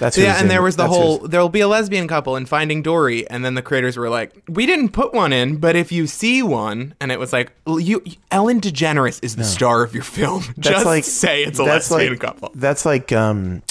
[0.00, 2.46] That's Yeah, and in- there was the that's whole there'll be a lesbian couple in
[2.46, 5.92] Finding Dory, and then the creators were like, "We didn't put one in, but if
[5.92, 10.02] you see one," and it was like, "You Ellen DeGeneres is the star of your
[10.02, 10.42] film.
[10.58, 13.62] Just like, say it's a that's lesbian like, couple." That's like um,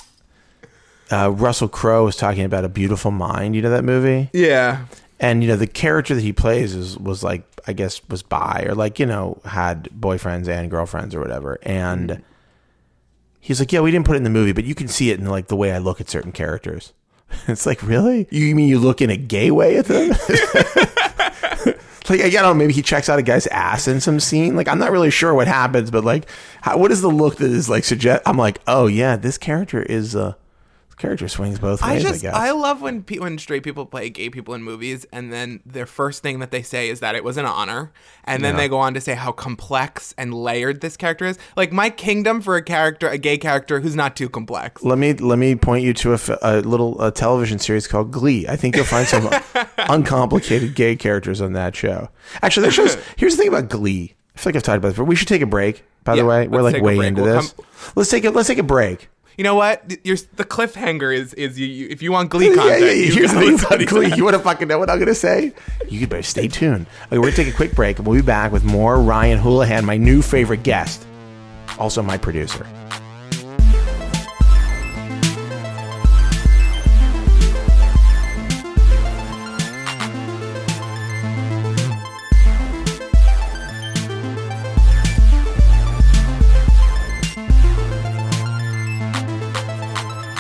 [1.12, 3.56] uh, Russell Crowe was talking about a beautiful mind.
[3.56, 4.30] You know that movie?
[4.32, 4.86] Yeah,
[5.20, 8.66] and you know the character that he plays is was like I guess was bi
[8.70, 12.24] or like you know had boyfriends and girlfriends or whatever, and
[13.50, 15.20] he's like, yeah, we didn't put it in the movie, but you can see it
[15.20, 16.94] in like the way I look at certain characters.
[17.48, 20.10] It's like really, you mean you look in a gay way at them?
[22.10, 24.56] like I don't know, maybe he checks out a guy's ass in some scene.
[24.56, 26.30] Like I'm not really sure what happens, but like,
[26.62, 28.24] how, what is the look that is like suggest?
[28.26, 30.34] I'm like, oh yeah, this character is uh,
[31.00, 32.06] character swings both I ways.
[32.06, 32.36] I, just guess.
[32.36, 35.88] I love when pe- when straight people play gay people in movies, and then their
[35.88, 37.92] first thing that they say is that it was an honor,
[38.26, 38.62] and then Yeah.
[38.62, 41.40] they go on to say how complex and layered this character is.
[41.58, 44.84] Like my kingdom for a character, a gay character who's not too complex.
[44.84, 48.12] let me let me point you to a, f- a little uh television series called
[48.12, 48.48] Glee.
[48.48, 49.30] I think you'll find some
[49.90, 52.10] uncomplicated gay characters on that show.
[52.42, 52.96] Actually, that shows.
[53.18, 54.16] Here's the thing about Glee.
[54.36, 55.84] I feel like I've talked about this, but we should take a break.
[56.04, 57.52] By Yeah, the way, we're like way into We'll this.
[57.54, 58.32] come- let's take it.
[58.32, 59.10] Let's take a break.
[59.40, 59.96] You know what?
[60.04, 62.82] Your the cliffhanger is is you, you if you want Glee Yeah, content.
[62.82, 62.94] yeah, yeah.
[63.06, 64.14] you Here's the gotta thing about Glee.
[64.18, 65.54] You want to fucking know what I'm going to say?
[65.88, 66.88] You better stay tuned.
[67.06, 69.38] Okay, we're going to take a quick break, and we'll be back with more Ryan
[69.38, 71.08] Houlihan, my new favorite guest,
[71.78, 72.68] also my producer.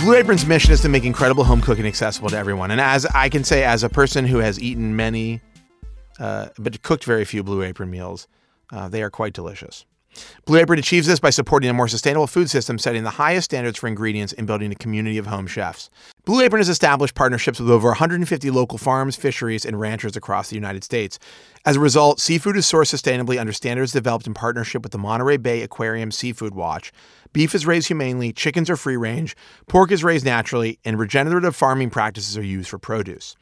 [0.10, 2.72] Blue Apron's mission is to make incredible home cooking accessible to everyone.
[2.72, 5.39] And as I can say, as a person who has eaten many,
[6.20, 8.28] uh, but cooked very few Blue Apron meals,
[8.72, 9.86] uh, they are quite delicious.
[10.45, 13.78] Blue Apron achieves this by supporting a more sustainable food system, setting the highest standards
[13.78, 15.91] for ingredients and building a community of home chefs.
[16.26, 20.55] Blue Apron has established partnerships with over 150 local farms, fisheries, and ranchers across the
[20.55, 21.20] United States.
[21.66, 25.38] As a result, seafood is sourced sustainably under standards developed in partnership with the Monterey
[25.38, 26.91] Bay Aquarium Seafood Watch.
[27.32, 29.36] Beef is raised humanely, chickens are free range,
[29.67, 33.36] pork is raised naturally, and regenerative farming practices are used for produce.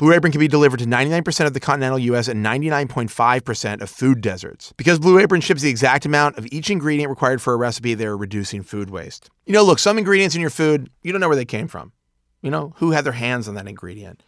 [0.00, 4.22] Blue Apron can be delivered to 99% of the continental US and 99.5% of food
[4.22, 4.72] deserts.
[4.78, 8.16] Because Blue Apron ships the exact amount of each ingredient required for a recipe, they're
[8.16, 9.28] reducing food waste.
[9.44, 11.92] You know, look, some ingredients in your food, you don't know where they came from.
[12.40, 14.22] You know, who had their hands on that ingredient?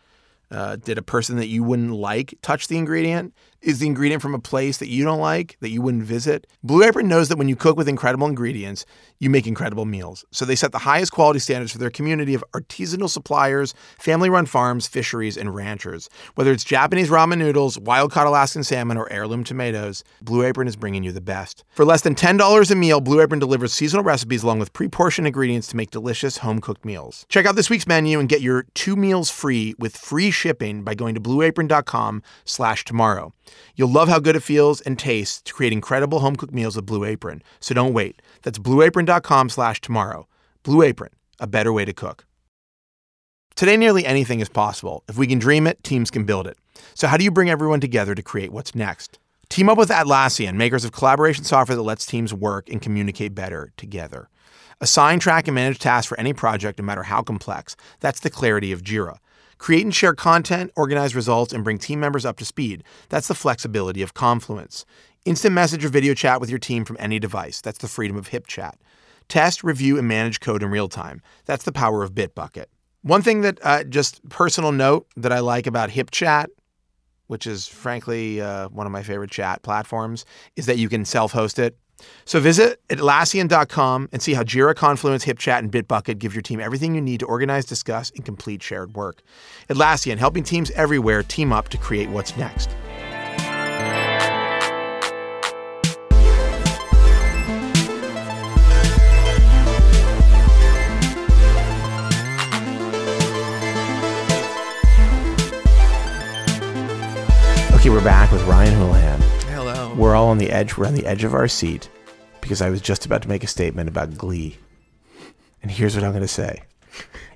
[0.51, 3.33] Uh, did a person that you wouldn't like touch the ingredient?
[3.63, 6.49] Is the ingredient from a place that you don't like, that you wouldn't visit?
[6.65, 8.85] Blue Apron knows that when you cook with incredible ingredients,
[9.21, 10.25] you make incredible meals.
[10.33, 14.47] So they set the highest quality standards for their community of artisanal suppliers, family run
[14.47, 16.11] farms, fisheries, and ranchers.
[16.35, 20.75] Whether it's Japanese ramen noodles, wild caught Alaskan salmon, or heirloom tomatoes, Blue Apron is
[20.75, 21.63] bringing you the best.
[21.71, 25.29] For less than $10 a meal, Blue Apron delivers seasonal recipes along with pre portioned
[25.29, 27.27] ingredients to make delicious home cooked meals.
[27.29, 30.97] Check out this week's menu and get your two meals free with free shipping by
[30.97, 33.33] going to blueapron.com slash tomorrow.
[33.77, 36.87] You'll love how good it feels and tastes to create incredible home cooked meals with
[36.87, 37.43] Blue Apron.
[37.61, 38.21] So don't wait.
[38.43, 40.27] That's blueapron.com slash tomorrow.
[40.63, 42.27] Blue Apron, a better way to cook.
[43.55, 45.05] Today, nearly anything is possible.
[45.09, 46.57] If we can dream it, teams can build it.
[46.95, 49.19] So, how do you bring everyone together to create what's next?
[49.49, 53.71] Team up with Atlassian, makers of collaboration software that lets teams work and communicate better
[53.77, 54.31] together.
[54.81, 57.77] Assign, track, and manage tasks for any project, no matter how complex.
[58.01, 59.19] That's the clarity of Jira.
[59.63, 62.83] Create and share content, organize results, and bring team members up to speed.
[63.11, 64.85] That's the flexibility of Confluence.
[65.25, 67.61] Instant message or video chat with your team from any device.
[67.61, 68.73] That's the freedom of HipChat.
[69.29, 71.23] Test, review, and manage code in real time.
[71.45, 72.65] That's the power of Bitbucket.
[73.03, 76.49] One thing that, uh, just personal note that I like about HipChat,
[77.29, 80.25] which is frankly uh, one of my favorite chat platforms,
[80.57, 81.79] is that you can self host it.
[82.25, 86.95] So visit Atlassian.com and see how Jira, Confluence, HipChat, and Bitbucket give your team everything
[86.95, 89.23] you need to organize, discuss, and complete shared work.
[89.69, 92.71] Atlassian, helping teams everywhere team up to create what's next.
[107.83, 109.32] Okay, we're back with Ryan Houlihan.
[109.97, 110.77] We're all on the edge.
[110.77, 111.89] We're on the edge of our seat
[112.41, 114.57] because I was just about to make a statement about Glee.
[115.63, 116.63] And here's what I'm going to say.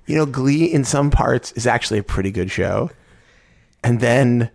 [0.06, 2.90] You know, Glee in some parts is actually a pretty good show.
[3.84, 4.50] And then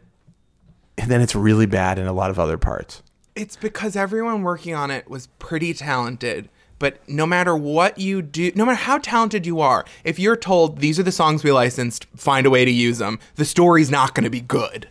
[0.97, 3.01] and then it's really bad in a lot of other parts.
[3.35, 6.49] It's because everyone working on it was pretty talented.
[6.79, 10.79] But no matter what you do, no matter how talented you are, if you're told
[10.79, 14.15] these are the songs we licensed, find a way to use them, the story's not
[14.15, 14.89] going to be good.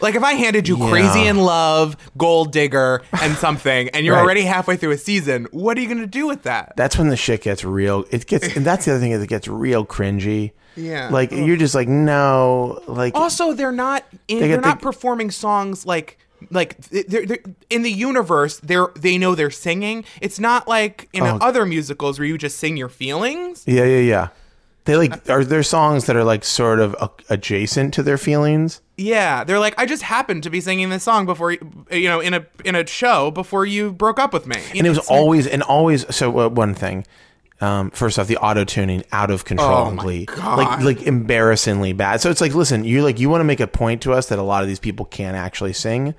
[0.00, 0.90] Like if I handed you Yeah.
[0.90, 4.22] Crazy in Love, Gold Digger, and something, and you're Right.
[4.22, 6.72] already halfway through a season, what are you going to do with that?
[6.76, 8.04] That's when the shit gets real.
[8.10, 10.52] It gets and that's the other thing is it gets real cringy.
[10.76, 11.08] Yeah.
[11.10, 15.84] Like you're just like no, like also they're not in, they they're not performing songs
[15.84, 16.18] like
[16.50, 17.38] like they're, they're
[17.68, 21.36] in the universe they're they know they're singing it's not like in Oh.
[21.38, 24.28] other musicals where you just sing your feelings Yeah, yeah, yeah.
[24.90, 28.80] They like are there songs that are like sort of a- adjacent to their feelings?
[28.96, 32.20] yeah they're like i just happened to be singing this song before you you know
[32.20, 35.46] in a in a show before you broke up with me And it was always
[35.46, 37.06] and always so uh, one thing.
[37.62, 40.58] Um, first off, the auto tuning out of control Oh my Glee, God.
[40.58, 42.20] like like embarrassingly bad.
[42.22, 44.38] So it's like, listen, you like you want to make a point to us that
[44.38, 46.14] a lot of these people can't actually sing.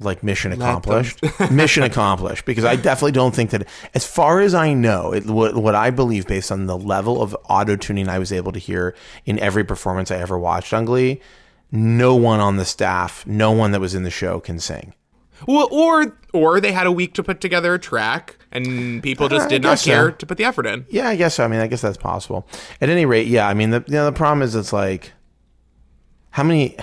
[0.00, 1.20] Like mission accomplished,
[1.52, 2.44] mission accomplished.
[2.44, 5.90] Because I definitely don't think that, as far as I know, it, what what I
[5.90, 9.62] believe based on the level of auto tuning I was able to hear in every
[9.64, 11.20] performance I ever watched on Glee,
[11.70, 14.94] no one on the staff, no one that was in the show can sing.
[15.46, 19.46] well, or or they had a week to put together a track and people just
[19.46, 19.90] Uh, did not guess so.
[19.92, 21.44] care to put the effort in Yeah, I guess so.
[21.44, 22.48] I mean, I guess that's possible.
[22.80, 23.46] At any rate, yeah.
[23.48, 25.12] I mean, the you know, the problem is it's like
[26.30, 26.76] how many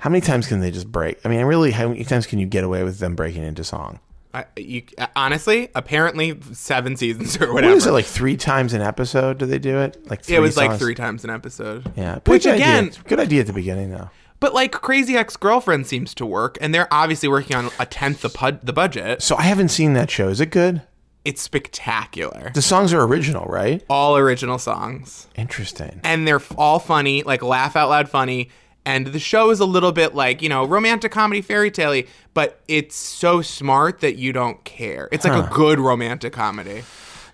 [0.00, 1.18] how many times can they just break?
[1.24, 4.00] I mean, really, how many times can you get away with them breaking into song?
[4.32, 8.80] I, you, uh, honestly apparently seven seasons or whatever is it like three times an
[8.80, 9.38] episode?
[9.38, 12.44] Do they do it like three it was like three times an episode Yeah, which
[12.44, 12.64] good idea.
[12.64, 14.08] again good idea at the beginning though.
[14.38, 18.20] But like Crazy Ex Girlfriend seems to work, and they're obviously working on a tenth
[18.22, 19.20] the pud- the budget.
[19.20, 20.28] So I haven't seen that show.
[20.28, 20.80] Is it good?
[21.24, 22.50] It's spectacular.
[22.54, 23.82] The songs are original, right?
[23.90, 26.00] All original songs, Interesting.
[26.04, 28.48] and they're all funny, like laugh out loud funny.
[28.90, 32.02] And the show is a little bit like you know romantic comedy fairy tale
[32.34, 35.08] but it's so smart that you don't care.
[35.12, 36.82] It's like a good romantic comedy.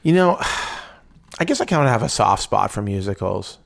[0.02, 0.38] You know,
[1.38, 3.58] I guess I kind of have a soft spot for musicals.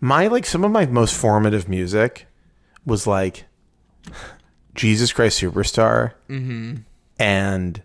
[0.00, 2.26] My like some of my most formative music
[2.84, 3.44] was like
[4.74, 6.12] Jesus Christ Superstar
[7.18, 7.82] and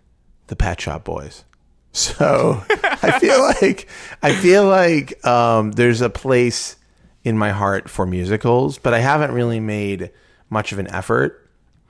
[0.48, 1.44] the Pet Shop Boys.
[1.92, 3.88] So I feel like
[4.22, 6.76] I feel like um, there's a place
[7.24, 10.10] in my heart for musicals, but I haven't really made
[10.50, 11.48] much of an effort.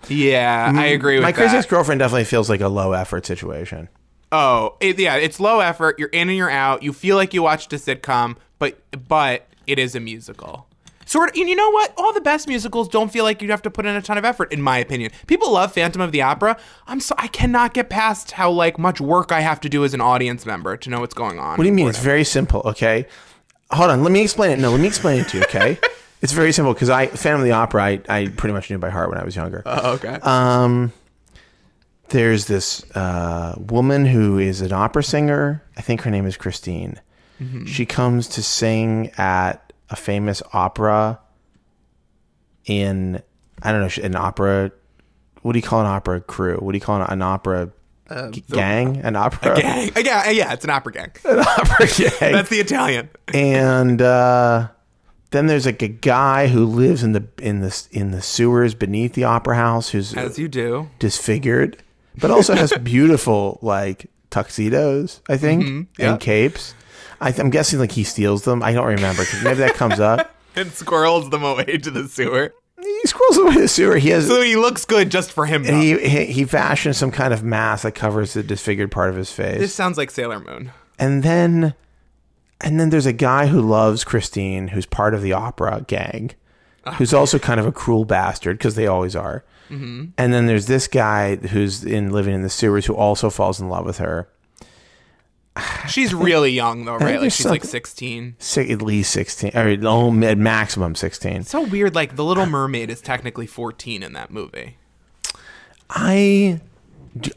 [0.09, 1.37] Yeah, I mm, agree with My that.
[1.37, 3.89] crazy ex girlfriend definitely feels like a low effort situation.
[4.33, 5.99] Oh, it, yeah, it's low effort.
[5.99, 6.83] You're in and you're out.
[6.83, 8.79] You feel like you watched a sitcom, but
[9.09, 10.67] but it is a musical.
[11.05, 11.93] Sort of, and you know what?
[11.97, 14.25] All the best musicals don't feel like you have to put in a ton of
[14.25, 15.11] effort, in my opinion.
[15.27, 16.57] People love Phantom of the Opera.
[16.87, 19.95] I'm so I cannot get past how like much work I have to do as
[19.95, 21.59] an audience member to know what's going on.
[21.59, 21.89] What do you mean?
[21.89, 22.63] It's very simple.
[22.65, 23.07] Okay,
[23.73, 24.03] hold on.
[24.03, 24.59] Let me explain it.
[24.59, 25.43] No, let me explain it to you.
[25.45, 25.79] Okay,
[26.23, 27.83] it's very simple because I Phantom of the Opera.
[27.83, 29.63] I, I pretty much knew by heart when I was younger.
[29.67, 30.19] Oh, okay.
[30.23, 30.93] Um,
[32.09, 35.63] there's this uh, woman who is an opera singer.
[35.77, 37.01] I think her name is Christine.
[37.67, 41.19] She comes to sing at a famous opera
[42.67, 43.21] in
[43.63, 44.71] I don't know an opera.
[45.41, 46.59] What do you call an opera crew?
[46.59, 47.73] What do you call an, an opera
[48.33, 48.97] g- gang?
[49.05, 49.91] An opera gang.
[49.97, 51.11] Uh, yeah, yeah, it's an opera gang.
[51.25, 52.33] an opera gang.
[52.33, 53.09] That's the Italian.
[53.35, 54.69] and uh,
[55.31, 59.15] then there's like a guy who lives in the in the in the sewers beneath
[59.15, 60.89] the opera house who's As you do.
[60.99, 61.83] disfigured,
[62.19, 65.83] but also has beautiful like tuxedos, I think, Mm-hmm.
[66.03, 66.13] yeah.
[66.13, 66.75] and capes.
[67.21, 68.63] I th- I'm guessing like he steals them.
[68.63, 69.23] I don't remember.
[69.45, 70.35] maybe that comes up.
[70.57, 72.53] And squirrels them away to the sewer.
[73.03, 73.97] He scrolls away the sewer.
[73.97, 75.65] He has So he looks good just for him.
[75.65, 79.33] he, he he fashions some kind of mask that covers the disfigured part of his
[79.33, 79.59] face.
[79.59, 80.71] This sounds like Sailor Moon.
[80.99, 81.75] and then
[82.61, 86.31] and then there's a guy who loves Christine, who's part of the opera gang,
[86.95, 89.45] who's also kind of a cruel bastard because they always are.
[89.69, 90.07] Mm-hmm.
[90.17, 93.69] And then there's this guy who's in living in the sewers who also falls in
[93.69, 94.29] love with her.
[95.89, 97.21] She's really young though, right?
[97.21, 98.37] Like she's like something- 16.
[98.39, 101.43] Si- at least sixteen, or oh, at maximum sixteen.
[101.45, 101.95] So weird.
[101.95, 104.79] Like the Little Mermaid is technically 14 in that movie.
[105.91, 106.61] I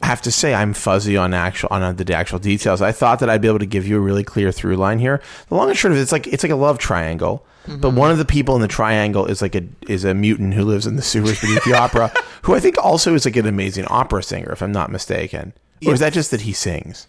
[0.02, 2.80] have to say I'm fuzzy on actual on uh, the actual details.
[2.80, 5.20] I thought that I'd be able to give you a really clear through line here.
[5.48, 7.44] The long and short of it, it's like it's like a love triangle.
[7.66, 7.80] Mm-hmm.
[7.80, 10.64] But one of the people in the triangle is like a is a mutant who
[10.64, 12.10] lives in the sewers beneath the opera,
[12.42, 15.52] who I think also is like an amazing opera singer, if I'm not mistaken.
[15.86, 17.06] Or is that just that he sings?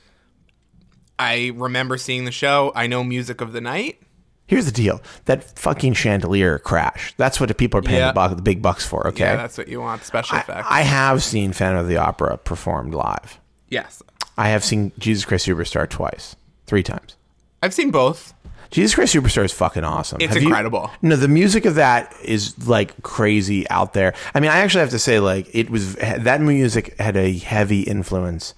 [1.20, 2.72] I remember seeing the show.
[2.76, 4.00] I know Music of the Night.
[4.46, 7.14] Here's the deal: that fucking chandelier crash.
[7.18, 8.08] That's what the people are paying Yeah.
[8.08, 9.08] the, buck, the big bucks for.
[9.08, 10.04] Okay, Yeah, that's what you want.
[10.04, 10.68] Special I, effects.
[10.70, 13.40] I have seen Phantom of the Opera performed live.
[13.70, 14.02] yes.
[14.40, 16.36] I have seen Jesus Christ Superstar twice,
[16.68, 17.16] three times.
[17.64, 18.36] I've seen both.
[18.70, 20.20] Jesus Christ Superstar is fucking awesome.
[20.22, 20.92] It's Have you- incredible.
[21.02, 24.14] no, the music of that is like crazy out there.
[24.36, 27.82] I mean, I actually have to say, like, it was that music had a heavy
[27.82, 28.54] influence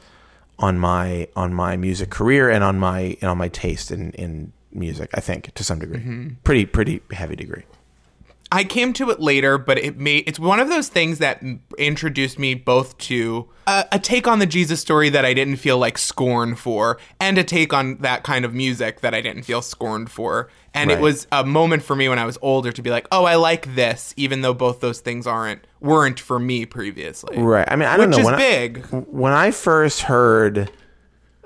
[0.59, 4.53] on my on my music career and on my and on my taste in in
[4.71, 5.09] music.
[5.13, 6.27] I think to some degree, Mm-hmm.
[6.43, 7.63] pretty pretty heavy degree.
[8.51, 11.43] I came to it later, but it made it's one of those things that
[11.77, 15.77] introduced me both to a, a take on the Jesus story that I didn't feel
[15.77, 19.61] like scorn for, and a take on that kind of music that I didn't feel
[19.61, 20.49] scorned for.
[20.73, 20.97] And Right.
[20.97, 23.35] it was a moment for me when I was older to be like, oh, I
[23.35, 27.37] like this, even though both those things aren't weren't for me previously.
[27.37, 27.67] Right.
[27.69, 28.85] I mean, I don't Which know is when I- big.
[28.87, 30.71] when I first heard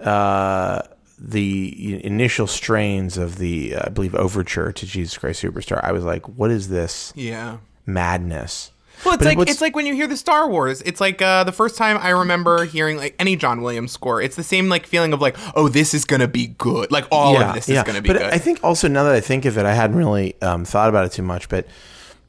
[0.02, 0.82] uh,
[1.20, 6.04] the initial strains of the, uh, I believe, overture to Jesus Christ Superstar, I was
[6.04, 7.58] like, "What is this yeah.
[7.86, 8.72] madness?"
[9.06, 10.82] Well, it's But like it's like when you hear the Star Wars.
[10.84, 14.22] It's like uh, the first time I remember hearing like any John Williams score.
[14.22, 16.92] It's the same like feeling of like, oh, this is gonna be good.
[16.92, 18.32] Like all of this is gonna be but good.
[18.34, 21.06] I think also now that I think of it, I hadn't really um, thought about
[21.06, 21.68] it too much, but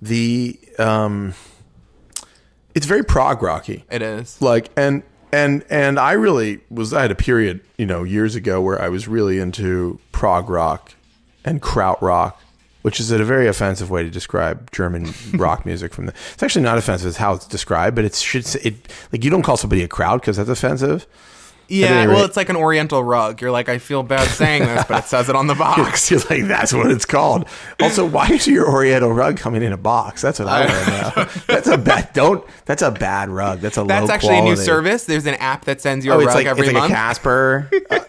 [0.02, 1.34] the um,
[2.74, 3.84] it's very prog rocky.
[3.90, 4.40] it is.
[4.42, 5.02] like and
[5.32, 8.88] and and I really was I had a period you know years ago where I
[8.88, 10.94] was really into prog rock
[11.44, 12.40] and kraut rock,
[12.82, 15.92] which is a very offensive way to describe German rock music.
[15.92, 18.74] From the, it's actually not offensive; it's how it's described, but it should say- it
[19.12, 21.06] like you don't call somebody a crowd because that's offensive.
[21.68, 23.40] Yeah, well, it's like an Oriental rug.
[23.40, 26.10] You're like, I feel bad saying this, but it says it on the box.
[26.10, 27.46] You're like, that's what it's called.
[27.80, 30.20] Also, why is your Oriental rug coming in a box?
[30.22, 31.42] That's what I want to know.
[31.46, 32.12] That's a bad.
[32.12, 32.44] Don't.
[32.66, 33.60] That's a bad rug.
[33.60, 35.04] That's a That's actually a new service.
[35.04, 36.92] There's an app that sends you a Oh, rug like every it's like month.
[36.92, 37.70] a Casper.
[37.90, 38.00] Uh,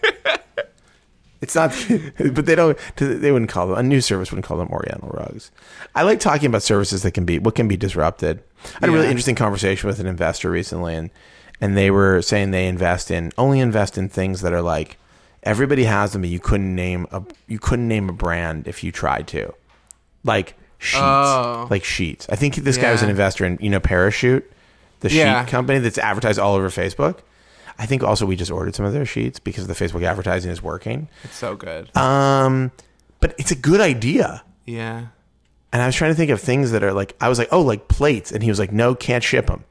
[1.42, 1.70] it's not,
[2.18, 2.78] but they don't.
[2.96, 4.32] They wouldn't call them a new service.
[4.32, 5.50] Wouldn't call them Oriental rugs.
[5.94, 8.42] I like talking about services that can be what can be disrupted.
[8.64, 11.10] I had a really interesting conversation with an investor recently, and
[11.60, 14.96] and they were saying they invest in only invest in things that are like
[15.42, 18.90] everybody has them, but you couldn't name a you couldn't name a brand if you
[18.92, 19.52] tried to,
[20.24, 21.66] like sheets, Oh.
[21.70, 22.26] like sheets.
[22.30, 24.50] I think this guy was an investor in you know Parachute,
[25.00, 25.44] the Yeah.
[25.44, 27.18] sheet company that's advertised all over Facebook.
[27.78, 30.62] I think also we just ordered some of their sheets because the Facebook advertising is
[30.62, 31.08] working.
[31.24, 31.94] It's so good.
[31.96, 32.70] Um,
[33.20, 34.42] but it's a good idea.
[34.64, 35.06] yeah.
[35.72, 37.60] And I was trying to think of things that are like I was like, oh,
[37.60, 39.64] like plates, and he was like, no, can't ship them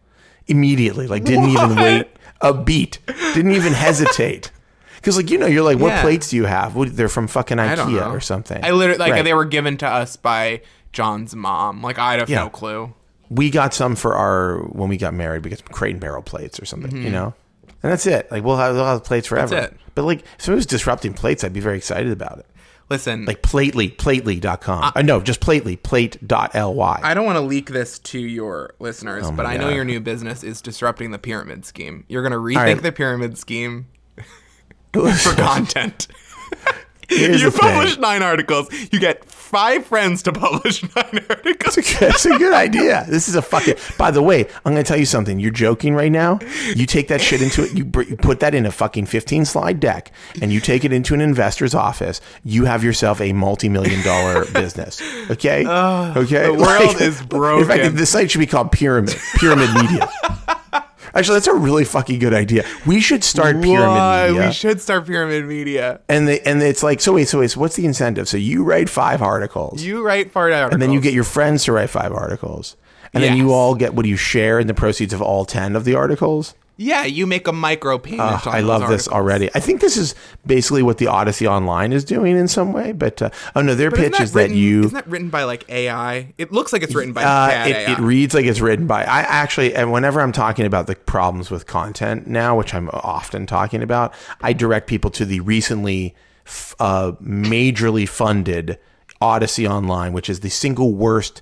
[0.47, 1.07] immediately.
[1.07, 2.07] Like didn't even wait.
[2.41, 2.99] a beat.
[3.33, 4.51] Didn't even hesitate.
[4.95, 6.01] Because like you know, you're like, what Yeah.
[6.01, 6.75] plates do you have?
[6.75, 8.65] What, they're from fucking IKEA or something.
[8.65, 9.23] I literally like Right.
[9.23, 10.61] they were given to us by
[10.93, 11.83] John's mom.
[11.83, 12.39] Like I have Yeah.
[12.45, 12.91] no clue.
[13.29, 15.43] we got some for our when we got married.
[15.43, 17.35] We got some crate and barrel plates or something, you know.
[17.83, 18.31] And that's it.
[18.31, 19.53] Like we'll have, we'll have plates forever.
[19.55, 19.75] Mm-hmm.
[19.75, 19.79] it.
[19.93, 22.47] But like if someone was disrupting plates, I'd be very excited about it.
[22.89, 24.93] Listen, Like Plately, Plately.com.
[24.95, 26.99] Uh, no, just Plately, plate.ly.
[27.03, 29.99] I don't want to leak this to your listeners, but I know Oh your new
[29.99, 32.05] business is disrupting the pyramid scheme.
[32.07, 32.81] You're going to rethink right.
[32.81, 33.87] the pyramid scheme
[34.93, 36.07] for content.
[37.09, 37.71] Here's you the thing.
[37.71, 38.69] publish nine articles.
[38.91, 41.75] You get five friends to publish nine articles.
[41.99, 43.05] That's a good idea.
[43.07, 43.75] This is a fucking.
[43.97, 45.39] By the way, I'm going to tell you something.
[45.39, 46.39] You're joking right now.
[46.75, 47.73] You take that shit into it.
[47.77, 50.91] You, br- you put that in a fucking 15 slide deck, and you take it
[50.91, 52.21] into an investor's office.
[52.43, 55.01] You have yourself a multi-million dollar business.
[55.29, 55.65] Okay.
[55.65, 56.45] okay.
[56.47, 57.61] the world is broken.
[57.63, 60.09] In fact, the site should be called Pyramid Pyramid Media.
[61.15, 62.65] Actually, that's a really fucking good idea.
[62.85, 64.31] We should start Pyramid?
[64.31, 64.47] Media.
[64.47, 66.01] We should start pyramid media.
[66.09, 67.13] and they and it's like so.
[67.13, 67.51] Wait, so wait.
[67.51, 68.27] So what's the incentive?
[68.27, 69.81] So you write five articles.
[69.81, 70.73] You write five articles.
[70.73, 72.75] and then you get your friends to write five articles
[73.13, 75.75] and then you all get what do you share in the proceeds of all 10
[75.75, 78.21] of the articles yeah, you make a micro payment.
[78.21, 80.13] Ugh, on i love this already i think this is
[80.45, 83.89] basically what the odyssey online is doing in some way but uh, oh no their
[83.91, 86.33] But pitch is written, that you isn't that written by like AI?
[86.37, 87.91] It looks like it's written by uh, it, AI.
[87.93, 91.49] it reads like it's written by i actually and whenever i'm talking about the problems
[91.49, 96.13] with content now which i'm often talking about i direct people to the recently
[96.45, 98.77] f- uh, majorly funded
[99.21, 101.41] odyssey online which is the single worst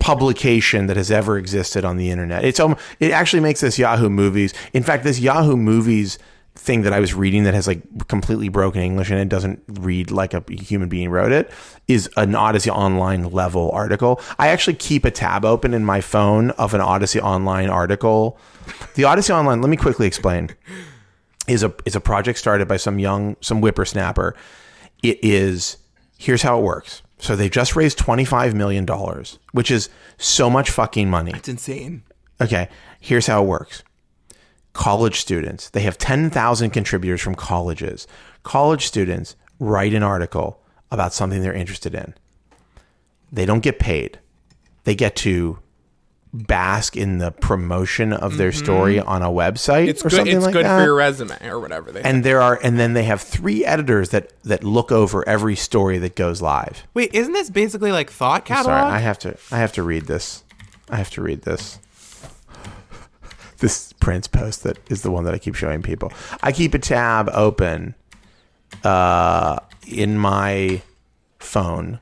[0.00, 2.44] publication that has ever existed on the internet.
[2.44, 4.54] It's um, it actually makes this Yahoo Movies.
[4.72, 6.18] In fact, this Yahoo Movies
[6.58, 10.10] thing that I was reading that has like completely broken English and it doesn't read
[10.10, 11.52] like a human being wrote it
[11.86, 14.20] is an Odyssey Online level article.
[14.38, 18.38] I actually keep a tab open in my phone of an Odyssey Online article.
[18.96, 20.50] The Odyssey Online, let me quickly explain
[21.46, 24.34] is a is a project started by some young some whippersnapper.
[25.02, 25.78] It is
[26.18, 27.02] here's how it works.
[27.18, 29.88] So they just raised twenty five million dollars, which is
[30.18, 31.32] so much fucking money.
[31.34, 32.02] it's insane.
[32.40, 32.68] Okay,
[33.00, 33.82] here's how it works.
[34.72, 38.06] College students, they have 10,000 contributors from colleges.
[38.44, 40.62] College students write an article
[40.92, 42.14] about something they're interested in.
[43.32, 44.20] They don't get paid.
[44.84, 45.58] They get to
[46.46, 49.88] bask in the promotion of their story on a website Mm-hmm.
[49.88, 50.16] It's or good.
[50.16, 51.90] something It's like good that for your resume or whatever.
[51.92, 55.56] They and there are and then they have three editors that that look over every
[55.56, 56.86] story that goes live.
[56.94, 58.66] Wait, isn't this basically like thought catalog?
[58.78, 60.44] Sorry, I have to I have to read this.
[60.90, 61.78] I have to read this.
[63.58, 66.12] This Prince post that is the one that I keep showing people.
[66.42, 67.94] I keep a tab open
[68.84, 70.82] uh, in my
[71.40, 71.98] phone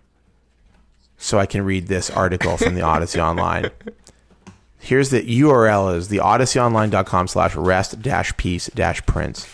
[1.17, 3.71] so I can read this article from the Odyssey Online.
[4.87, 9.49] Here's the URL is the odysseyonline.com slash rest dash peace dash prince.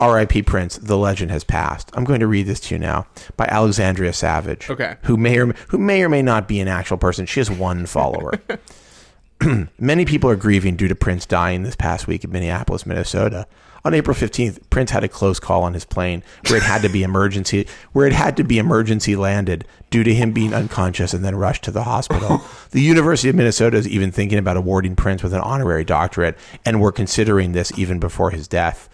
[0.00, 0.42] R.I.P.
[0.42, 1.88] Prince, the legend has passed.
[1.94, 3.06] I'm going to read this to you now
[3.36, 4.68] by Alexandria Savage.
[4.68, 4.96] Okay.
[5.04, 7.26] Who may or who may or may not be an actual person.
[7.26, 8.32] She has one follower.
[9.78, 13.46] Many people are grieving due to Prince dying this past week in Minneapolis, Minnesota.
[13.86, 16.88] On April 15th, Prince had a close call on his plane where it had to
[16.88, 21.24] be emergency where it had to be emergency landed due to him being unconscious and
[21.24, 22.42] then rushed to the hospital.
[22.72, 26.80] the University of Minnesota is even thinking about awarding Prince with an honorary doctorate and
[26.80, 28.88] were considering this even before his death.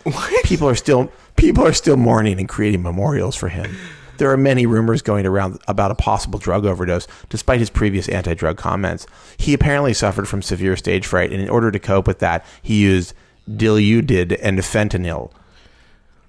[0.45, 3.75] People are still people are still mourning and creating memorials for him.
[4.19, 8.35] There are many rumors going around about a possible drug overdose, despite his previous anti
[8.35, 9.07] drug comments.
[9.39, 12.83] He apparently suffered from severe stage fright, and in order to cope with that, he
[12.83, 13.15] used
[13.51, 15.31] Dilaudid and fentanyl.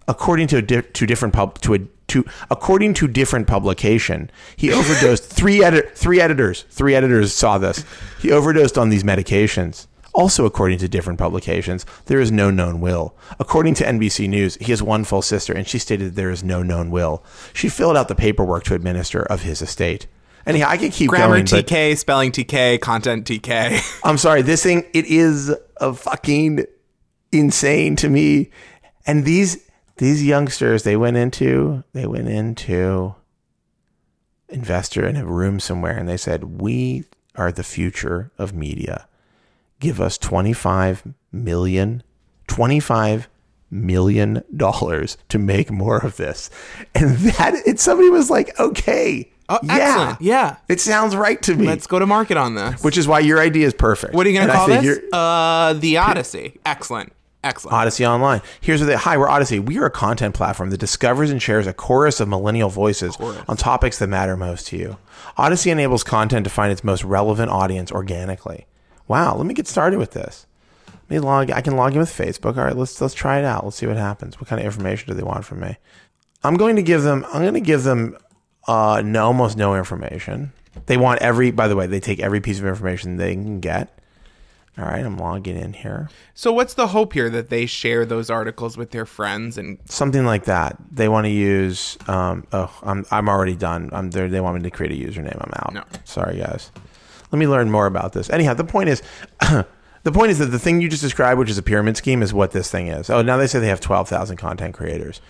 [0.08, 4.72] According to a di- to different pub to a to according to different publication, he
[4.74, 5.24] overdosed.
[5.24, 7.86] three edit three editors three editors saw this.
[8.22, 9.88] He overdosed on these medications.
[10.16, 13.16] Also, according to different publications, there is no known will.
[13.40, 16.62] According to NBC News, he has one full sister, and she stated there is no
[16.62, 17.24] known will.
[17.52, 20.06] She filled out the paperwork to administer of his estate.
[20.46, 21.46] Anyhow, I can keep Grammar going.
[21.46, 23.82] TK, spelling TK, content TK.
[24.04, 26.66] I'm sorry, this thing it is a fucking
[27.34, 28.50] insane to me.
[29.06, 29.58] And these
[29.98, 33.16] these youngsters, they went into they went into
[34.50, 37.06] investor in a room somewhere and they said, "We
[37.36, 39.08] are the future of media.
[39.80, 42.04] Give us 25 million
[42.48, 43.28] 25
[43.72, 46.50] million dollars to make more of this."
[46.96, 49.30] And that it somebody was like, "Okay.
[49.50, 49.76] Oh, yeah.
[49.76, 50.22] excellent.
[50.22, 50.56] Yeah.
[50.70, 52.84] It sounds right to me." Let's go to market on this.
[52.84, 54.14] which is why your idea is perfect.
[54.14, 55.00] What are you going to call this?
[55.12, 56.60] Uh, the Odyssey.
[56.66, 57.12] Excellent.
[57.44, 57.74] Excellent.
[57.74, 58.42] Odyssey Online.
[58.62, 59.60] Here's what they hi, we're Odyssey.
[59.60, 63.58] We are a content platform that discovers and shares a chorus of millennial voices on
[63.58, 64.98] topics that matter most to you.
[65.38, 68.66] Odyssey enables content to find its most relevant audience organically.
[69.08, 70.48] Wow, let me get started with this.
[70.88, 71.52] Let me log.
[71.52, 72.56] I can log in with Facebook.
[72.58, 73.66] All right, let's let's try it out.
[73.66, 74.40] Let's see what happens.
[74.40, 75.78] What kind of information do they want from me?
[76.46, 77.26] I'm going to give them.
[77.34, 78.18] I'm going to give them
[78.68, 80.54] uh, no, almost no information.
[80.86, 81.52] They want every.
[81.52, 84.00] By the way, they take every piece of information they can get.
[84.78, 86.10] All right, I'm logging in here.
[86.34, 90.26] So what's the hope here that they share those articles with their friends and Something
[90.26, 90.78] like that.
[90.92, 91.96] They want to use.
[92.08, 93.92] Um, oh, I'm I'm already done.
[93.94, 94.28] I'm there.
[94.28, 95.38] They want me to create a username.
[95.40, 95.74] I'm out.
[95.74, 95.84] No.
[96.06, 96.72] Sorry, guys.
[97.32, 98.30] Let me learn more about this.
[98.30, 99.02] Anyhow, the point is.
[100.04, 102.34] The point is that the thing you just described, which is a pyramid scheme, is
[102.34, 103.10] what this thing is.
[103.10, 105.22] Oh, now they say they have twelve thousand content creators.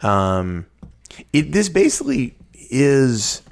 [0.00, 0.64] Um,
[1.34, 3.42] it this basically is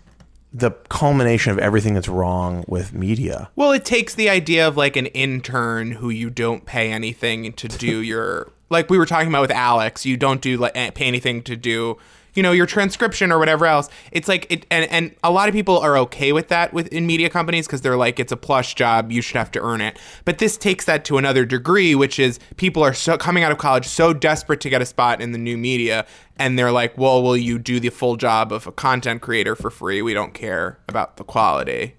[0.54, 3.50] the culmination of everything that's wrong with media.
[3.56, 7.66] Well, it takes the idea of like an intern who you don't pay anything to
[7.66, 11.06] do your like we were talking about with Alex, you don't do like eh, pay
[11.06, 11.98] anything to do
[12.34, 15.54] you know your transcription or whatever else it's like it and, and a lot of
[15.54, 18.74] people are okay with that with in media companies because they're like it's a plush
[18.74, 19.98] job you should have to earn it.
[20.24, 23.58] But this takes that to another degree which is people are so coming out of
[23.58, 26.06] college so desperate to get a spot in the new media
[26.36, 29.70] and they're like well will you do the full job of a content creator for
[29.70, 30.02] free?
[30.02, 31.94] We don't care about the quality.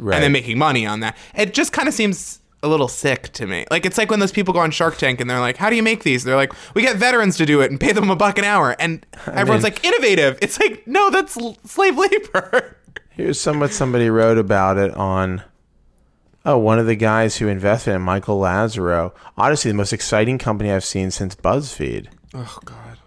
[0.00, 0.14] Right.
[0.14, 1.16] and then making money on that.
[1.34, 3.64] It just kind of seems a little sick to me.
[3.70, 5.76] Like it's like when those people go on Shark Tank and they're like, "How do
[5.76, 8.16] you make these?" They're like, "We get veterans to do it and pay them a
[8.16, 12.76] buck an hour." And everyone's mean- like, "Innovative." It's like, no, that's l- slave labor.
[13.10, 15.42] Here's some what somebody wrote about it on.
[16.44, 19.12] Oh, one of the guys who invested in Michael Lazerow.
[19.36, 22.06] Honestly, the most exciting company I've seen since BuzzFeed.
[22.34, 22.98] oh God.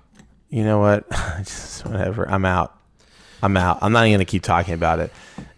[0.49, 1.09] You know what?
[1.39, 2.29] Just whatever.
[2.29, 2.77] I'm out.
[3.41, 3.79] I'm out.
[3.81, 5.11] I'm not even going to keep talking about it.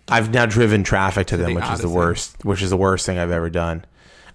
[0.10, 2.44] I've now driven traffic to them, the which is the worst.
[2.44, 3.86] Which is the worst thing I've ever done.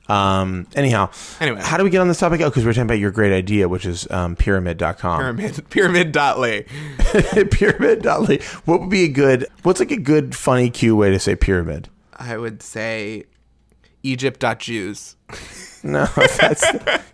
[0.08, 0.66] Um.
[0.74, 1.10] Anyhow.
[1.38, 1.60] Anyway.
[1.62, 2.40] how do we get on this topic?
[2.40, 5.20] Oh, because we're talking about your great idea, which is um, pyramid.com.
[5.20, 6.64] Pyramid pyramid.ly.
[7.50, 8.38] pyramid.ly.
[8.64, 9.46] What would be a good?
[9.62, 11.90] What's like a good funny cue way to say pyramid?
[12.14, 13.24] I would say
[14.02, 15.16] Egypt.Jews.
[15.84, 16.68] No, that's.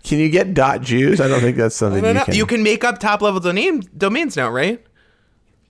[0.05, 1.21] can you get dot Jews?
[1.21, 2.35] I don't think that's something you can.
[2.35, 4.83] you can make up top level domain domains now, right?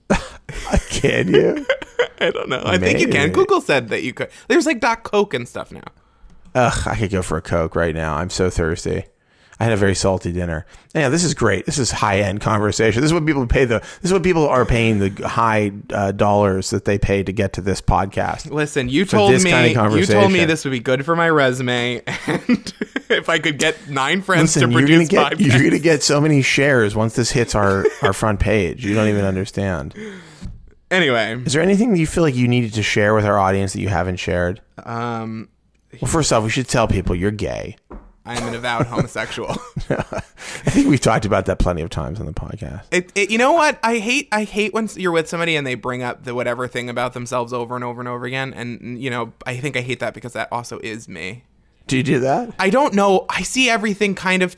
[0.89, 1.65] Can you?
[2.19, 2.61] I don't know.
[2.65, 3.31] I think you can.
[3.31, 4.29] Google said that you could.
[4.47, 5.83] There's like dot coke and stuff now.
[6.53, 8.15] Ugh, I could go for a coke right now.
[8.15, 9.05] I'm so thirsty.
[9.59, 10.65] I had a very salty dinner.
[10.93, 11.65] Yeah, this is great.
[11.65, 13.01] This is high end conversation.
[13.01, 13.79] This is what people pay the.
[13.79, 17.53] This is what people are paying the high uh, dollars that they pay to get
[17.53, 18.51] to this podcast.
[18.51, 21.29] Listen, you told me kind of you told me this would be good for my
[21.29, 22.73] resume, and
[23.09, 26.03] if I could get nine friends Listen, to you're gonna produce get you're gonna get
[26.03, 28.85] so many shares once this hits our our front page.
[28.85, 29.95] You don't even understand.
[30.91, 33.73] Anyway, Is there anything that you feel like you needed to share with our audience
[33.73, 34.61] that you haven't shared?
[34.85, 35.49] um,
[35.99, 37.77] Well, first off, we should tell people you're gay.
[38.25, 39.51] I'm an avowed homosexual.
[39.89, 42.83] I think we've talked about that plenty of times on the podcast.
[42.91, 43.77] It, it, you know what?
[43.83, 46.89] I hate I hate when you're with somebody and they bring up the whatever thing
[46.89, 48.53] about themselves over and over and over again.
[48.53, 51.43] And you know, I think I hate that because that also is me.
[51.87, 52.53] Do you do that?
[52.57, 53.25] I don't know.
[53.29, 54.57] I see everything kind of.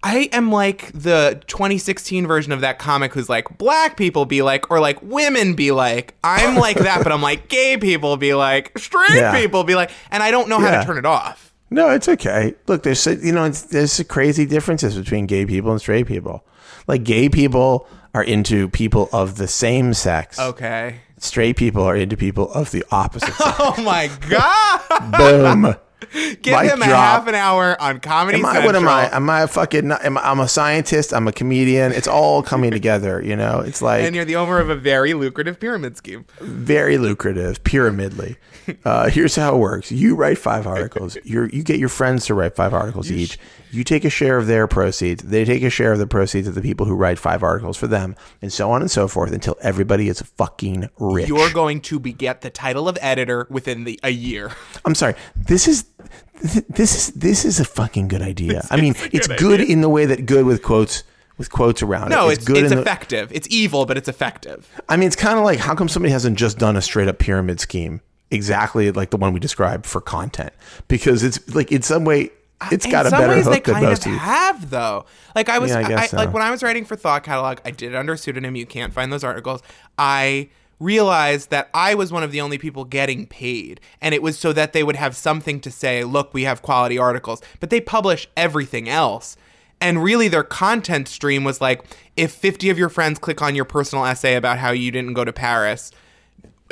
[0.00, 4.70] I am like the 2016 version of that comic who's like, black people be like,
[4.70, 6.14] or like women be like.
[6.22, 9.36] I'm like that, but I'm like, gay people be like, straight Yeah.
[9.40, 10.80] people be like, and I don't know how Yeah.
[10.82, 11.47] to turn it off.
[11.70, 12.54] No, it's okay.
[12.66, 16.44] Look, there's you know it's, there's crazy differences between gay people and straight people.
[16.86, 20.38] Like gay people are into people of the same sex.
[20.38, 21.00] Okay.
[21.18, 23.56] Straight people are into people of the opposite sex.
[23.58, 25.16] Oh my god!
[25.18, 25.74] Boom.
[26.42, 27.18] Give Mic him a drop.
[27.20, 28.66] half an hour on Comedy Am I, Central.
[28.66, 29.14] what am I?
[29.14, 29.90] Am I a fucking?
[29.92, 31.12] Am I, I'm a scientist.
[31.12, 31.92] I'm a comedian.
[31.92, 33.20] It's all coming together.
[33.22, 36.24] You know, it's like and you're the owner of a very lucrative pyramid scheme.
[36.40, 38.36] very lucrative, pyramidly.
[38.84, 41.16] Uh, here's how it works: you write five articles.
[41.24, 43.38] You you get your friends to write five articles each.
[43.70, 45.22] You take a share of their proceeds.
[45.22, 47.86] They take a share of the proceeds of the people who write five articles for
[47.86, 51.28] them, and so on and so forth until everybody is fucking rich.
[51.28, 54.52] You're going to be get the title of editor within the a year.
[54.84, 55.14] I'm sorry.
[55.36, 55.84] This is
[56.68, 58.62] this is this is a fucking good idea.
[58.70, 59.72] I mean, a it's good good idea.
[59.72, 61.02] in the way that good with quotes
[61.36, 62.38] with quotes around No, it.
[62.38, 63.30] it's it's, in the- effective.
[63.32, 64.68] It's evil, but it's effective.
[64.88, 67.18] I mean, it's kind of like how come somebody hasn't just done a straight up
[67.18, 68.00] pyramid scheme
[68.30, 70.52] exactly like the one we described for content?
[70.88, 73.74] Because it's like in some way uh, it's got a better ways they hook than
[73.74, 75.06] kind most of have though.
[75.34, 77.58] Like i was Yeah, I I guess like when i was writing for thought catalog
[77.64, 79.62] i did it under pseudonym you can't find those articles.
[79.96, 80.48] I
[80.80, 84.52] realized that i was one of the only people getting paid and it was so
[84.52, 87.40] that they would have something to say look we have quality articles.
[87.60, 89.36] But they publish everything else.
[89.80, 91.84] And really their content stream was like
[92.16, 95.24] if 50 of your friends click on your personal essay about how you didn't go
[95.24, 95.92] to paris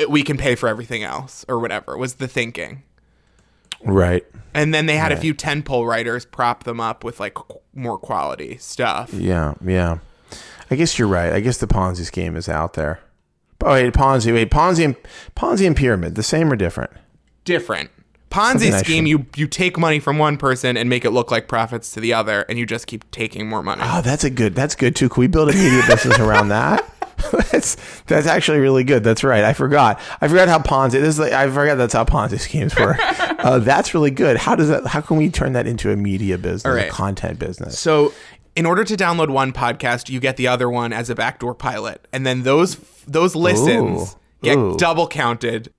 [0.09, 2.82] we can pay for everything else or whatever was the thinking
[3.84, 4.24] right.
[4.55, 7.99] and then they had a few tentpole writers prop them up with like qu- more
[7.99, 9.12] quality stuff.
[9.12, 9.99] Yeah, yeah.
[10.70, 11.32] I guess you're right.
[11.32, 13.01] I guess the Ponzi scheme is out there.
[13.62, 14.32] Oh wait, Ponzi.
[14.32, 14.97] Wait, Ponzi and
[15.34, 16.90] Ponzi and pyramid, the same or different?
[17.44, 17.90] Different.
[18.30, 21.49] Ponzi Something scheme, you you take money from one person and make it look like
[21.49, 23.82] profits to the other, and you just keep taking more money.
[23.84, 24.55] Oh, that's a good.
[24.55, 25.09] That's good too.
[25.09, 26.84] Can we build a media business around that?
[27.51, 29.03] that's that's actually really good.
[29.05, 29.45] That's right.
[29.45, 30.01] I forgot.
[30.21, 30.93] I forgot how Ponzi.
[30.93, 32.99] This is like, I forgot that's how Ponzi schemes work.
[33.01, 34.37] uh, that's really good.
[34.37, 34.87] How does that?
[34.87, 37.79] How can we turn that into a media business, a content business?
[37.79, 38.12] So,
[38.55, 42.07] in order to download one podcast, you get the other one as a backdoor pilot,
[42.12, 44.19] and then those those listens Ooh.
[44.43, 44.77] get Ooh.
[44.77, 45.73] double counted.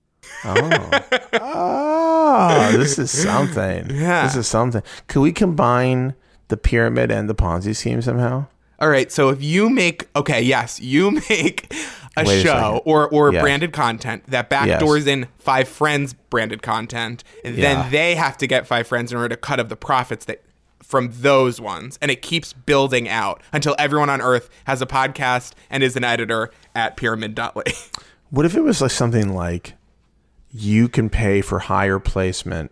[0.43, 0.89] Oh,
[2.71, 3.89] this is something.
[3.97, 4.23] Yeah.
[4.25, 4.83] This is something.
[5.07, 6.13] Could we combine
[6.49, 8.47] the pyramid and the Ponzi scheme somehow?
[8.79, 11.73] All right, so if you make okay, yes, you make
[12.15, 12.81] a Wait show second.
[12.85, 13.41] or or Yes.
[13.41, 17.73] branded content that backdoors in five friends branded content, and Yeah.
[17.83, 20.41] then they have to get five friends in order to cut of the profits that
[20.83, 25.51] from those ones, and it keeps building out until everyone on Earth has a podcast
[25.69, 27.63] and is an editor at Pyramid.ly.
[28.29, 29.73] What if it was like something like
[30.51, 32.71] you can pay for higher placement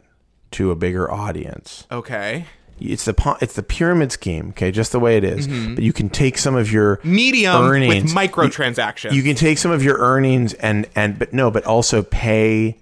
[0.52, 1.88] to a bigger audience?
[1.92, 2.46] okay,
[2.80, 5.48] It's the it's the pyramid scheme, okay, just the way it is.
[5.48, 5.76] Mm-hmm.
[5.76, 9.14] But you can take some of your medium earnings, with microtransactions.
[9.14, 12.78] You can take some of your earnings and and but no, but also pay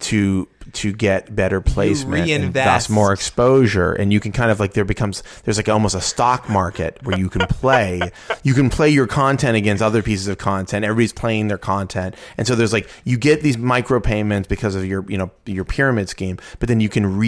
[0.00, 3.92] to to get better placement and thus more exposure.
[3.92, 7.18] And you can kind of like there becomes there's like almost a stock market where
[7.18, 8.00] you can play.
[8.44, 10.84] You can play your content against other pieces of content.
[10.84, 12.16] Everybody's playing their content.
[12.36, 15.64] And so there's like you get these micro payments because of your you know your
[15.64, 17.18] pyramid scheme but then you can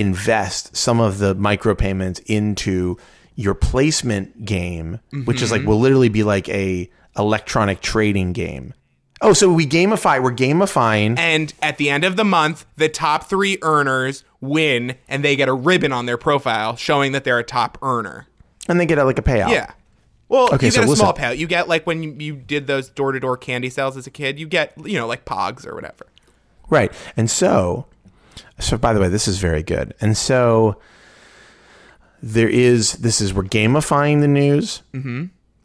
[0.00, 2.96] reinvest some of the micro payments into
[3.36, 5.70] your placement game which is like mm-hmm.
[5.70, 8.74] will literally be like a electronic trading game
[9.20, 13.24] oh so we gamify we're gamifying and at the end of the month, the top
[13.24, 17.44] three earners win, and they get a ribbon on their profile showing that they're a
[17.44, 18.26] top earner.
[18.68, 19.72] and they get a, like a payout Yeah.
[20.28, 20.96] Well, Okay, you get so a listen.
[20.96, 21.38] small payout.
[21.38, 24.10] You get like when you, you did those door to door candy sales as a
[24.10, 24.38] kid.
[24.38, 26.06] You get you know like Pogs or whatever.
[26.68, 26.92] Right.
[27.16, 27.86] And so,
[28.58, 29.94] so by the way, this is very good.
[30.00, 30.80] And so
[32.22, 34.82] there is, this is, we're gamifying the news.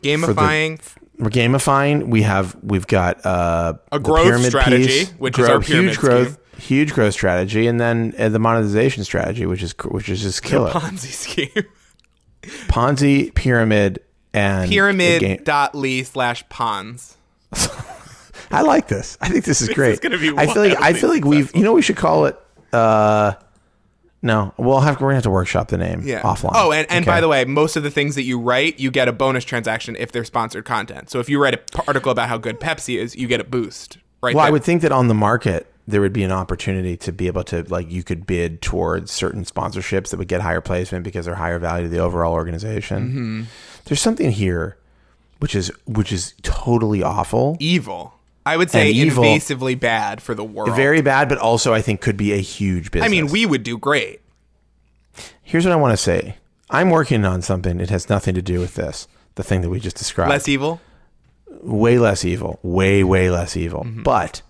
[0.04, 0.80] Gamifying
[1.18, 2.08] We're gamifying.
[2.08, 6.34] We have, we've got uh, A growth pyramid strategy, which is our pyramid huge growth,
[6.34, 6.62] scheme.
[6.62, 7.68] huge growth strategy.
[7.68, 10.72] And then uh, the monetization strategy, which is, which is just killer.
[10.72, 11.66] Ponzi scheme.
[12.68, 14.00] Ponzi, pyramid,
[14.34, 14.76] and the
[15.20, 17.18] game- Pyramid.ly slash pawns.
[18.52, 19.18] I like this.
[19.20, 20.00] I think this is great.
[20.02, 21.54] gonna be I feel like I feel like we've.
[21.56, 22.38] You know, we should call it.
[22.76, 23.34] Uh
[24.22, 26.22] No, we'll have we're gonna have to workshop the name Yeah.
[26.22, 26.52] offline.
[26.56, 29.08] Oh, and, and by the way, most of the things that you write, you get
[29.08, 31.10] a bonus transaction if they're sponsored content.
[31.12, 34.00] So if you write an article about how good Pepsi is, you get a boost.
[34.24, 34.34] Right.
[34.36, 37.28] well, I would think that on the market there would be an opportunity to be
[37.28, 41.26] able to like you could bid towards certain sponsorships that would get higher placement because
[41.28, 43.08] they're higher value to the overall organization.
[43.10, 43.44] Mm-hmm.
[43.86, 44.78] There's something here,
[45.38, 47.58] which is which is totally awful.
[47.60, 48.14] evil.
[48.46, 50.76] I would say evil- invasively bad for the world.
[50.76, 53.08] Very bad, but also I think could be a huge business.
[53.08, 54.22] I mean, we would do great.
[55.42, 56.38] Here's what I want to say.
[56.70, 57.80] I'm working on something.
[57.80, 59.08] It has nothing to do with this.
[59.36, 60.30] The thing that we just described.
[60.30, 60.82] Less evil.
[61.62, 62.60] way less evil.
[62.64, 63.84] Way, way less evil.
[63.84, 64.04] Mm-hmm.
[64.04, 64.42] But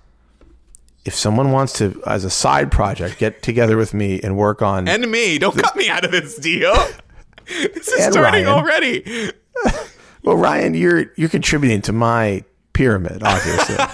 [1.05, 4.87] if someone wants to, as a side project, get together with me and work on.
[4.87, 5.37] And me.
[5.37, 6.73] Don't cut me out of this deal.
[7.47, 8.47] this is starting Ryan.
[8.47, 9.31] already.
[10.23, 12.43] well, Ryan, you're you're contributing to my
[12.75, 13.77] pyramid, obviously.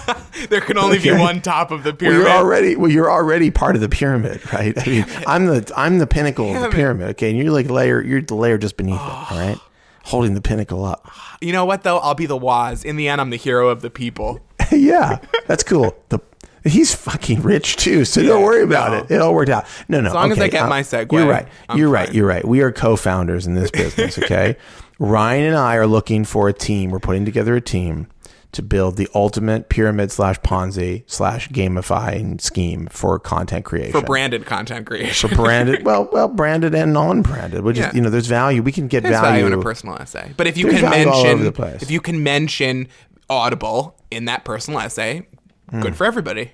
[0.48, 2.22] There can only be one top of the well, pyramid.
[2.22, 4.76] you're already well, you're already part of the pyramid, right?
[4.76, 7.10] I mean, I'm the I'm the pinnacle of the pyramid.
[7.10, 9.00] Okay, and you're like layer, you're the layer just beneath it.
[9.00, 9.58] All right,
[10.04, 11.08] holding the pinnacle up.
[11.40, 11.98] you know what though?
[11.98, 12.84] I'll be the Woz.
[12.84, 14.40] In the end, I'm the hero of the people.
[14.72, 15.96] yeah, that's cool.
[16.08, 16.18] The
[16.64, 18.98] he's fucking rich too, so don't worry about no.
[18.98, 19.10] it.
[19.12, 19.64] It all worked out.
[19.88, 20.08] No, no.
[20.08, 21.46] As long as I get my Segway, You're right.
[21.68, 22.12] I'm you're right.
[22.12, 22.44] You're right.
[22.44, 24.18] We are co-founders in this business.
[24.18, 24.56] Okay,
[24.98, 26.90] Ryan and I are looking for a team.
[26.90, 28.08] We're putting together a team
[28.52, 33.92] to build the ultimate pyramid slash Ponzi slash gamifying scheme for content creation.
[33.92, 35.30] For branded content creation.
[35.30, 37.88] For branded, well, well, branded and non-branded, which Yeah.
[37.88, 38.62] is you know, there's value.
[38.62, 39.40] We can get There's value.
[39.42, 40.32] value in a personal essay.
[40.36, 42.88] But if you There's can value all over mention if you can mention
[43.30, 45.26] Audible in that personal essay,
[45.70, 45.80] Hmm.
[45.80, 46.52] good for everybody.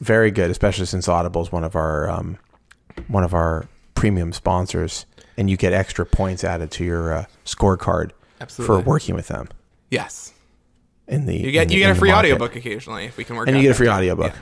[0.00, 2.38] very good, especially since Audible is one of our um,
[3.08, 3.66] one of our
[3.96, 8.82] premium sponsors, and you get extra points added to your uh, scorecard Absolutely.
[8.84, 9.48] for working with them.
[9.90, 10.31] Yes.
[11.08, 13.48] In the You get the- you get a free audiobook occasionally if we can work
[13.48, 14.32] and you get a free audiobook.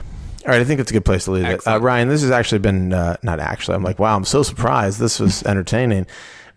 [0.43, 1.65] All right, I think that's a good place to leave it.
[1.67, 3.75] Uh, Ryan, this has actually been uh, not actually.
[3.75, 4.99] I'm like, wow, I'm so surprised.
[4.99, 6.07] This was entertaining.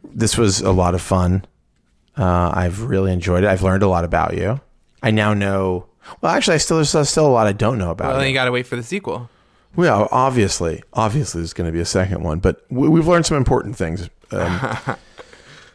[0.03, 1.45] This was a lot of fun.
[2.17, 3.49] Uh, I've really enjoyed it.
[3.49, 4.61] I've learned a lot about you.
[5.03, 5.87] I now know.
[6.21, 8.21] Well, actually, I still there's still a lot I don't know about Well, you.
[8.21, 9.29] then you got to wait for the sequel.
[9.77, 13.37] Well, obviously, obviously, there's going to be a second one, but we, we've learned some
[13.37, 14.09] important things.
[14.31, 14.79] Um,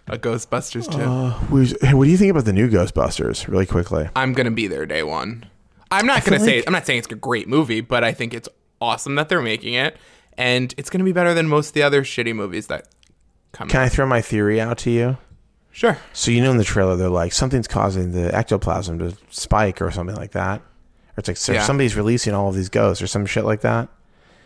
[0.10, 1.02] A Ghostbusters too.
[1.02, 3.48] uh, hey, what do you think about the new Ghostbusters?
[3.48, 5.46] Really quickly, I'm gonna be there day one.
[5.92, 8.34] I'm not gonna say like- I'm not saying it's a great movie, but I think
[8.34, 8.50] it's
[8.82, 9.98] awesome that they're making it,
[10.38, 12.88] and it's going to be better than most of the other shitty movies that
[13.52, 13.72] come out.
[13.72, 13.86] Can out.
[13.86, 15.18] I throw my theory out to you?
[15.72, 15.98] Sure.
[16.14, 19.92] So you know in the trailer they're like something's causing the ectoplasm to spike or
[19.92, 21.64] something like that, or it's like so Yeah.
[21.64, 23.90] somebody's releasing all of these ghosts or some shit like that.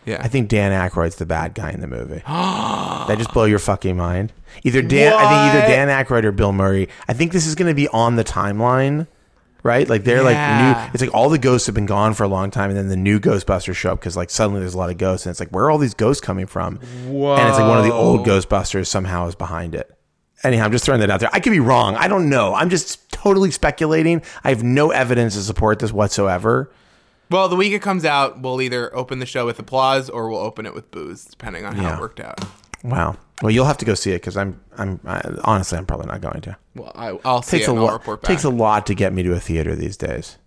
[0.04, 0.18] Yeah.
[0.20, 2.22] I think Dan Aykroyd's the bad guy in the movie.
[2.26, 4.32] that just blow your fucking mind.
[4.62, 6.88] Either Dan, I think either Dan Aykroyd or Bill Murray.
[7.08, 9.06] I think this is going to be on the timeline,
[9.62, 9.88] right?
[9.88, 10.90] Like they're like new.
[10.94, 12.96] It's like all the ghosts have been gone for a long time, and then the
[12.96, 15.50] new Ghostbusters show up because like suddenly there's a lot of ghosts, and it's like
[15.50, 16.78] where are all these ghosts coming from?
[17.40, 19.90] And it's like one of the old Ghostbusters somehow is behind it.
[20.44, 21.30] Anyhow, I'm just throwing that out there.
[21.32, 21.96] I could be wrong.
[21.96, 22.54] I don't know.
[22.54, 24.20] I'm just totally speculating.
[24.44, 26.70] I have no evidence to support this whatsoever.
[27.34, 30.38] Well, the week it comes out, we'll either open the show with applause or we'll
[30.40, 31.96] open it with booze, depending on how Yeah.
[31.96, 32.40] it worked out.
[32.84, 33.16] Wow.
[33.42, 36.20] Well, you'll have to go see it because I'm, I'm I, honestly, I'm probably not
[36.20, 36.56] going to.
[36.76, 37.92] Well, I, I'll see takes it a and I'll lot.
[37.94, 38.28] report back.
[38.28, 40.38] Takes a lot to get me to a theater these days,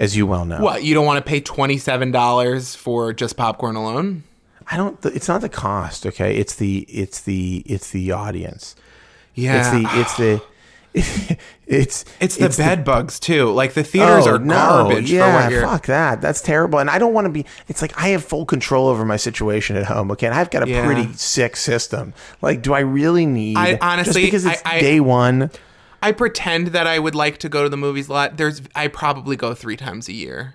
[0.00, 0.58] as you well know.
[0.60, 4.22] what you don't want to pay twenty seven dollars for just popcorn alone?
[4.70, 4.98] I don't.
[5.04, 6.06] It's not the cost.
[6.06, 6.36] Okay.
[6.36, 6.78] It's the.
[6.88, 7.62] It's the.
[7.66, 8.74] It's the audience.
[9.34, 10.00] Yeah, It's the.
[10.00, 10.42] It's the.
[11.66, 13.50] It's It's the bed bugs too.
[13.50, 16.20] Like the theaters are Oh, no, garbage Yeah, fuck that.
[16.20, 16.78] That's terrible.
[16.78, 17.44] And I don't want to be.
[17.66, 20.12] It's like I have full control over my situation at home.
[20.12, 20.86] Okay, and I've got a Yeah.
[20.86, 22.14] pretty sick system.
[22.40, 23.56] Like, do I really need?
[23.56, 25.50] I- honestly, because it's I- I- day one.
[26.02, 28.36] I pretend that I would like to go to the movies a lot.
[28.36, 30.54] There's I probably go three times a year.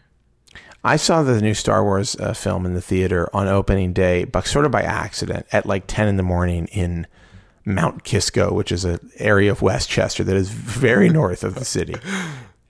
[0.83, 4.47] I saw the new Star Wars uh, film in the theater on opening day, but
[4.47, 7.05] sort of by accident at like 10 in the morning in
[7.65, 11.95] Mount Kisco, which is an area of Westchester that is very north of the city.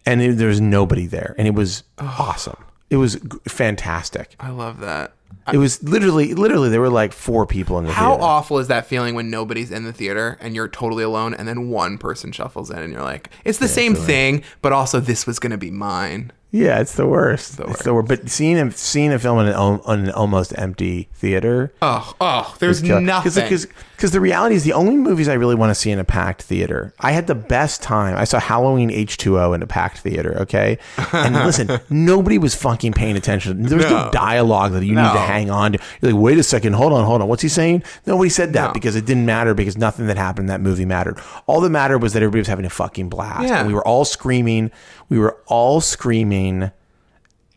[0.06, 1.36] And it, there was nobody there.
[1.38, 2.58] And it was awesome.
[2.90, 4.36] It was g- fantastic.
[4.40, 5.14] I love that.
[5.52, 8.24] It was literally, literally, there were like four people in the How theater.
[8.24, 11.70] awful is that feeling when nobody's in the theater and you're totally alone and then
[11.70, 15.40] one person shuffles in and you're like, it's the same thing, but also this was
[15.40, 16.32] going to be mine.
[16.54, 17.60] Yeah, it's the worst.
[17.62, 18.08] it's the worst.
[18.10, 22.56] But seeing a, seeing a film in an, on an almost empty theater, Oh, oh,
[22.60, 23.32] there's nothing.
[23.42, 26.42] Because the reality is, the only movies I really want to see in a packed
[26.42, 26.92] theater.
[27.00, 28.18] I had the best time.
[28.18, 30.40] I saw Halloween H two O in a packed theater.
[30.42, 30.78] Okay,
[31.14, 33.62] and listen, nobody was fucking paying attention.
[33.64, 34.12] There was no, No.
[34.12, 35.80] dialogue that you need to hang on to.
[36.02, 37.28] You're like, wait a second, hold on, hold on.
[37.28, 37.84] What's he saying?
[38.08, 38.74] Nobody said that No.
[38.74, 41.20] because it didn't matter because nothing that happened in that movie mattered.
[41.46, 43.48] All that mattered was that everybody was having a fucking blast.
[43.48, 43.60] Yeah.
[43.60, 44.72] And we were all screaming.
[45.10, 46.41] We were all screaming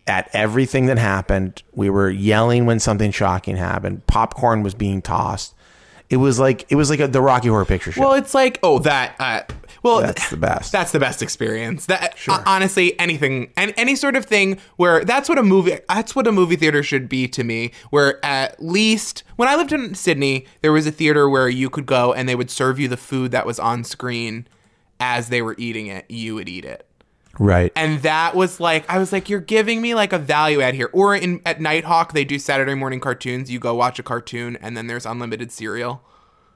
[0.06, 1.62] at everything that happened.
[1.72, 4.06] We were yelling when something shocking happened.
[4.06, 5.54] Popcorn was being tossed.
[6.10, 8.02] It was like it was like a, the Rocky Horror Picture Show.
[8.02, 9.42] well, it's like, oh, that, uh,
[9.84, 10.72] well, That's the best.
[10.72, 11.86] That's the best experience.
[11.86, 16.16] That uh, honestly, anything and any sort of thing where that's what a movie that's
[16.16, 17.70] what a movie theater should be to me.
[17.90, 21.84] Where at least when I lived in Sydney, there was a theater where you could
[21.84, 24.46] go and they would serve you the food that was on screen
[25.00, 26.06] as they were eating it.
[26.10, 26.86] You would eat it.
[27.38, 27.72] Right.
[27.76, 30.90] And that was like I was like, you're giving me like a value add here.
[30.92, 33.50] Or in at Nitehawk, they do Saturday morning cartoons.
[33.50, 36.02] You go watch a cartoon, and then there's unlimited cereal.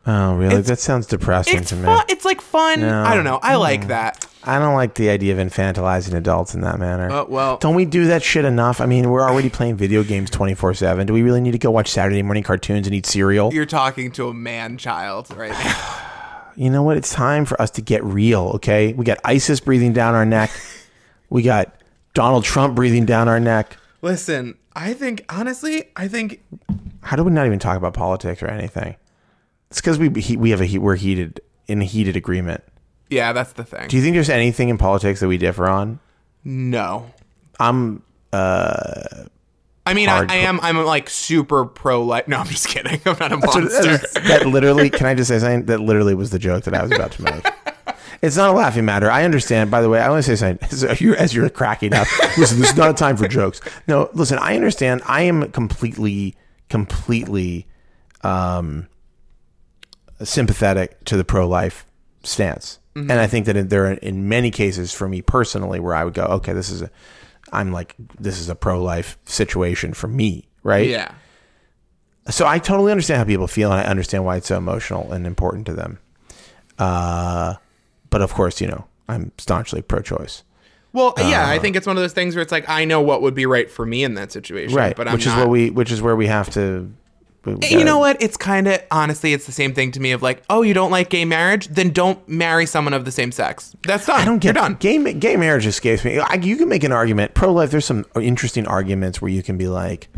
[0.07, 0.63] oh, really?
[0.63, 1.85] That sounds depressing to me.
[1.85, 2.05] fun.
[2.09, 2.83] It's like fun.
[2.85, 3.39] I don't know.
[3.43, 4.25] I like that.
[4.45, 7.11] I don't like the idea of infantilizing adults in that manner.
[7.11, 8.81] Uh, well- don't we do that shit enough?
[8.81, 11.07] I mean, we're already playing video games twenty four seven.
[11.07, 13.53] Do we really need to go watch Saturday morning cartoons and eat cereal?
[13.53, 16.05] You're talking to a man child right now.
[16.59, 16.97] You know what?
[16.97, 18.93] It's time for us to get real, okay?
[18.93, 20.51] We got ISIS breathing down our neck.
[21.31, 21.73] we got
[22.15, 23.77] Donald Trump breathing down our neck.
[24.03, 26.43] Listen, I think honestly, I think
[27.03, 28.97] How do we not even talk about politics or anything?
[29.71, 32.65] It's because we we have a we're heated in a heated agreement.
[33.09, 33.87] yeah, that's the thing.
[33.87, 36.01] Do you think there's anything in politics that we differ on?
[36.45, 37.09] no.
[37.61, 38.03] I'm
[38.33, 39.27] uh,
[39.89, 40.61] I mean, I, I am.
[40.61, 42.29] I'm like super pro life.
[42.29, 43.01] No, I'm just kidding.
[43.07, 43.97] I'm not a monster.
[43.97, 44.91] that, that literally.
[44.91, 45.65] Can I just say something?
[45.67, 47.47] That literally was the joke that I was about to make.
[48.21, 49.09] It's not a laughing matter.
[49.09, 49.71] I understand.
[49.71, 52.09] By the way, I want to say something as you're, as you're cracking up.
[52.37, 53.61] Listen, this is not a time for jokes.
[53.87, 54.39] No, listen.
[54.39, 55.03] I understand.
[55.07, 56.35] I am completely,
[56.69, 57.69] completely
[58.23, 58.89] um,
[60.21, 61.87] sympathetic to the pro-life
[62.25, 65.95] stance, and I think that in- there are in many cases for me personally where
[65.95, 66.91] I would go, okay, this is a,
[67.53, 70.89] I'm like, this is a pro-life situation for me, right?
[70.89, 71.13] yeah.
[72.31, 75.27] So I totally understand how people feel, and I understand why it's so emotional and
[75.27, 75.99] important to them.
[76.79, 77.55] Uh,
[78.11, 80.45] but of course, you know, I'm staunchly pro-choice,
[80.93, 83.23] Well, yeah, I think it's one of those things where it's like I know what
[83.23, 84.95] would be right for me in that situation, right?
[84.95, 86.93] But I'm which not, is what we, which is where we have to.
[87.57, 88.21] We you know what?
[88.23, 90.13] It's kind of honestly, it's the same thing to me.
[90.13, 93.33] Of like, oh, you don't like gay marriage, then don't marry someone of the same
[93.33, 93.75] sex.
[93.87, 94.21] That's done.
[94.21, 94.75] I don't get You're done.
[94.75, 96.19] Gay gay marriage escapes me.
[96.19, 97.71] I, you can make an argument pro-life.
[97.71, 100.09] There's some interesting arguments where you can be like,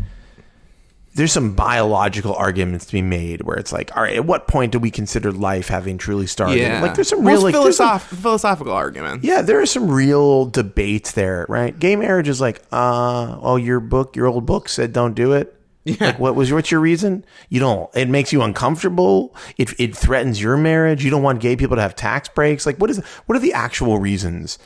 [1.13, 4.71] there's some biological arguments to be made where it's like, all right, at what point
[4.71, 6.59] do we consider life having truly started?
[6.59, 6.81] Yeah.
[6.81, 9.25] Like there's some real like there's some- philosophical arguments.
[9.25, 11.77] yeah, there are some real debates there, right?
[11.77, 15.57] Gay marriage is like, uh, oh, your book, your old book said don't do it.
[15.83, 15.95] Yeah.
[15.99, 17.25] Like, what was what's your reason?
[17.49, 17.89] You don't.
[17.95, 19.35] It makes you uncomfortable.
[19.57, 21.03] It it threatens your marriage.
[21.03, 22.65] You don't want gay people to have tax breaks.
[22.65, 24.59] Like, what is what are the actual reasons?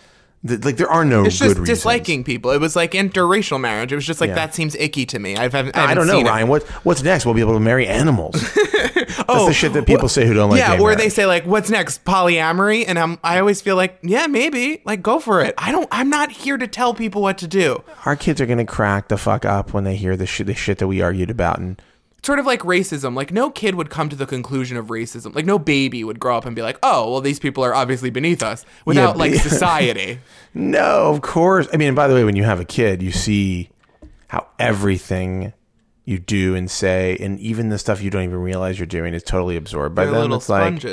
[0.48, 1.68] Like, there are no It's good just reasons.
[1.80, 2.52] disliking people.
[2.52, 3.92] It was like interracial marriage.
[3.92, 4.36] It was just like Yeah.
[4.36, 5.36] that seems icky to me.
[5.36, 6.26] I've, I've I, I haven't don't know, it.
[6.30, 6.48] Ryan.
[6.48, 7.26] What what's next?
[7.26, 8.36] We'll be able to marry animals.
[8.96, 10.62] That's oh, the shit that people say who don't like.
[10.62, 12.06] Oh, yeah, or they say like, "What's next?
[12.06, 15.56] Polyamory?" And I'm, I always feel like, yeah, maybe, like, go for it.
[15.58, 15.88] I don't.
[15.92, 17.84] I'm not here to tell people what to do.
[18.06, 20.78] our kids are gonna crack the fuck up when they hear the shit the shit
[20.78, 21.82] that we argued about and.
[22.26, 23.16] Sort of like racism.
[23.16, 25.36] Like, no kid would come to the conclusion of racism.
[25.36, 28.10] Like, no baby would grow up and be like, "Oh, well, these people are obviously
[28.10, 30.18] beneath us," without but- like society.
[30.56, 31.68] No, of course.
[31.72, 33.70] I mean, by the way, when you have a kid, you see
[34.30, 35.54] how everything
[36.06, 39.24] you do and say, and even the stuff you don't even realize you're doing, is
[39.24, 40.22] totally absorbed by They're them.
[40.22, 40.84] little it's like,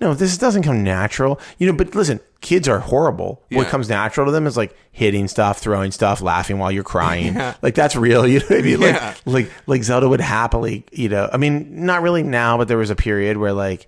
[0.00, 1.40] no, this doesn't come natural.
[1.58, 3.42] You know, but listen, kids are horrible.
[3.52, 7.34] What comes natural to them is like hitting stuff, throwing stuff, laughing while you're crying.
[7.36, 7.54] Yeah.
[7.62, 8.26] Like that's real.
[8.26, 8.80] You know what I mean?
[8.80, 9.14] Like, Yeah.
[9.24, 12.90] like, like Zelda would happily, you know, I mean, not really now, but there was
[12.90, 13.86] a period where like,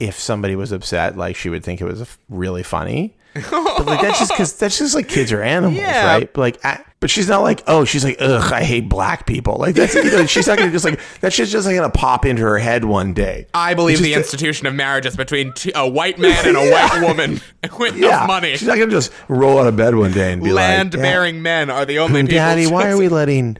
[0.00, 3.14] if somebody was upset, like she would think it was really funny.
[3.34, 6.06] But like that's just because that's just like kids are animals, Yeah.
[6.06, 6.32] right?
[6.32, 9.56] But like, I, but she's not like, oh, she's like, ugh, I hate black people.
[9.56, 12.24] Like that's you know, she's not gonna just like that shit's just like gonna pop
[12.24, 13.46] into her head one day.
[13.54, 16.88] I believe the institution of marriage is between t- a white man and a Yeah.
[16.88, 17.40] white woman
[17.78, 18.56] with yeah, money.
[18.56, 21.02] She's not gonna just roll out of bed one day and be like Land like,
[21.02, 22.36] bearing eh, men are the only yeah, people.
[22.36, 23.58] Daddy, why are we letting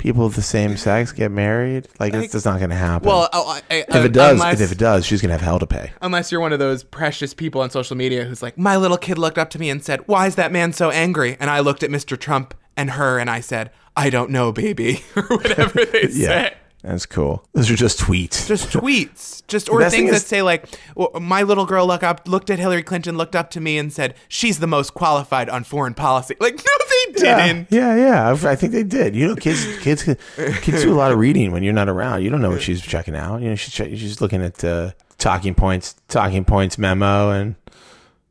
[0.00, 1.86] people of the same sex get married?
[2.00, 3.06] Like that's just not gonna happen.
[3.08, 5.40] Well, oh, I, I, if it uh, does, unless, if it does, she's gonna have
[5.42, 5.92] hell to pay.
[6.02, 9.18] unless you're one of those precious people on social media who's like, my little kid
[9.18, 11.82] looked up to me and said, "Why is that man so angry?" And I looked
[11.82, 12.18] at Mr.
[12.18, 16.54] Trump and her and I said, "I don't know, baby," or whatever they Yeah, say.
[16.82, 17.46] That's cool.
[17.52, 18.46] Those are just tweets.
[18.46, 20.64] Just tweets, just or best thing things is- that say like,
[20.94, 23.92] well, "My little girl look up, looked at Hillary Clinton, looked up to me and
[23.92, 26.62] said, she's the most qualified on foreign policy." Like, no,
[27.12, 27.68] they didn't.
[27.70, 28.28] yeah, yeah.
[28.28, 29.14] I I think they did.
[29.14, 32.22] You know, kids, kids, kids do a lot of reading when you're not around.
[32.22, 33.40] You don't know what she's checking out.
[33.42, 37.54] You know, she's she's looking at uh, talking points, talking points memo, and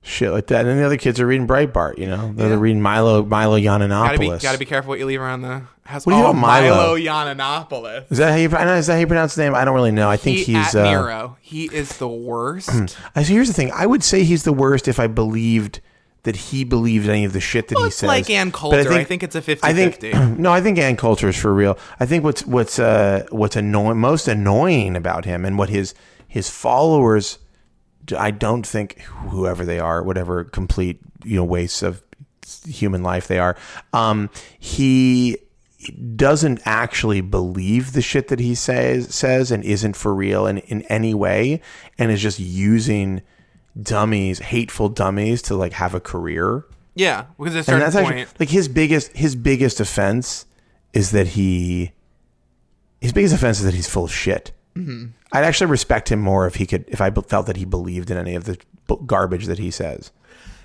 [0.01, 0.61] shit like that.
[0.61, 1.97] And then the other kids are reading Breitbart.
[1.97, 3.89] You know, they're, they're reading Milo Milo Yiannopoulos.
[3.89, 6.05] Gotta be, gotta be careful what you leave around the house.
[6.05, 6.97] What do you oh, know about Milo?
[6.97, 8.11] Yiannopoulos.
[8.11, 8.49] Is that how you?
[8.55, 9.55] I know, is that how you pronounce his name?
[9.55, 10.09] I don't really know.
[10.09, 10.75] I think He, he's.
[10.75, 11.37] Uh, Nero.
[11.41, 12.97] He is the worst.
[13.15, 13.33] I see.
[13.33, 13.71] Here's the thing.
[13.71, 15.81] I would say he's the worst if I believed
[16.23, 18.07] that he believed any of the shit that Well, he says.
[18.07, 18.91] like Ann Coulter.
[18.91, 20.37] I think it's a I think 50-50.
[20.37, 20.51] no.
[20.51, 21.77] I think Ann Coulter is for real.
[21.99, 25.93] I think what's what's uh what's annoying most annoying about him and what his
[26.27, 27.39] his followers.
[28.13, 32.01] I don't think whoever they are, whatever complete you know wastes of
[32.65, 33.55] human life they are,
[33.93, 35.37] um, he
[36.15, 40.81] doesn't actually believe the shit that he says says and isn't for real in, in
[40.83, 41.61] any way
[41.97, 43.21] and is just using
[43.81, 46.65] dummies hateful dummies to like have a career.
[46.95, 50.45] Yeah, because at a and certain that's point, actually like his biggest his biggest offense
[50.93, 51.91] is that he
[52.99, 55.05] his biggest offense is that he's full of shit Mm-hmm.
[55.33, 58.17] i'd actually respect him more if he could if i felt that he believed in
[58.17, 58.57] any of the
[59.05, 60.11] garbage that he says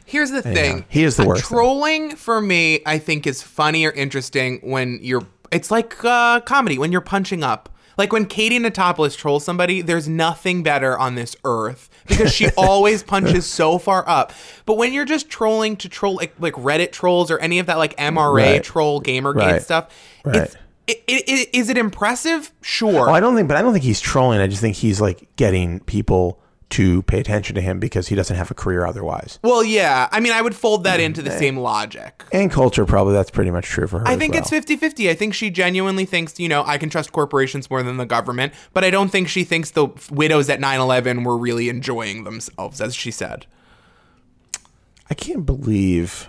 [0.06, 0.84] here's the thing.
[0.88, 1.44] he is the worst.
[1.44, 5.22] Trolling for me, I think, is funny or interesting when you're.
[5.50, 7.70] It's like uh, comedy when you're punching up.
[7.96, 13.02] Like when Katie Notopoulos trolls somebody, there's nothing better on this earth because she always
[13.02, 14.32] punches so far up.
[14.66, 17.78] But when you're just trolling to troll like, like Reddit trolls or any of that
[17.78, 18.62] like MRA Right.
[18.64, 19.62] troll Gamergate Right.
[19.62, 19.88] stuff,
[20.24, 20.36] Right.
[20.36, 22.52] it's, it, it, is it impressive?
[22.60, 22.92] Sure.
[22.92, 25.28] well i don't think but i don't think he's trolling i just think he's like
[25.36, 26.40] getting people
[26.70, 30.08] to pay attention to him because he doesn't have a career otherwise well, yeah.
[30.10, 32.24] I mean, I would fold that into the same logic.
[32.32, 34.40] Ann Coulter probably that's pretty much true for her I think well.
[34.40, 35.08] it's 50 50.
[35.08, 38.54] I think she genuinely thinks, you know, I can trust corporations more than the government,
[38.72, 42.80] but I don't think she thinks the widows at 9 11 were really enjoying themselves,
[42.80, 43.46] as she said.
[45.08, 46.28] I can't believe,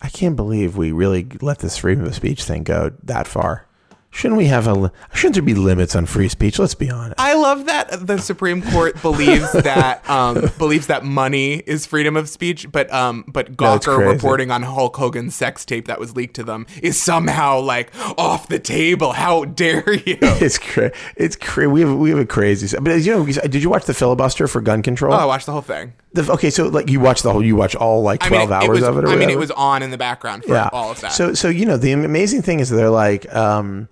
[0.00, 3.66] I can't believe we really let this freedom of speech thing go that far.
[4.14, 4.92] Shouldn't we have a?
[5.14, 6.58] Shouldn't there be limits on free speech?
[6.58, 7.18] Let's be honest.
[7.18, 12.28] I love that the Supreme Court believes that um, believes that money is freedom of
[12.28, 14.12] speech, but um, but Gawker crazy.
[14.12, 18.48] reporting on Hulk Hogan's sex tape that was leaked to them is somehow like off
[18.48, 19.12] the table.
[19.12, 20.18] How dare you?
[20.42, 20.94] It's crazy.
[21.16, 22.76] It's cra- We have we have a crazy.
[22.78, 25.14] But you know, did you watch the filibuster for gun control?
[25.14, 25.94] Oh, I watched the whole thing.
[26.12, 28.58] The- okay, so like you watch the whole, you watch all like I twelve mean,
[28.58, 29.04] hours it was, of it.
[29.04, 30.68] Or I mean, it was on in the background for yeah.
[30.70, 31.12] all of that.
[31.12, 33.88] So so you know the amazing thing is they're like, um,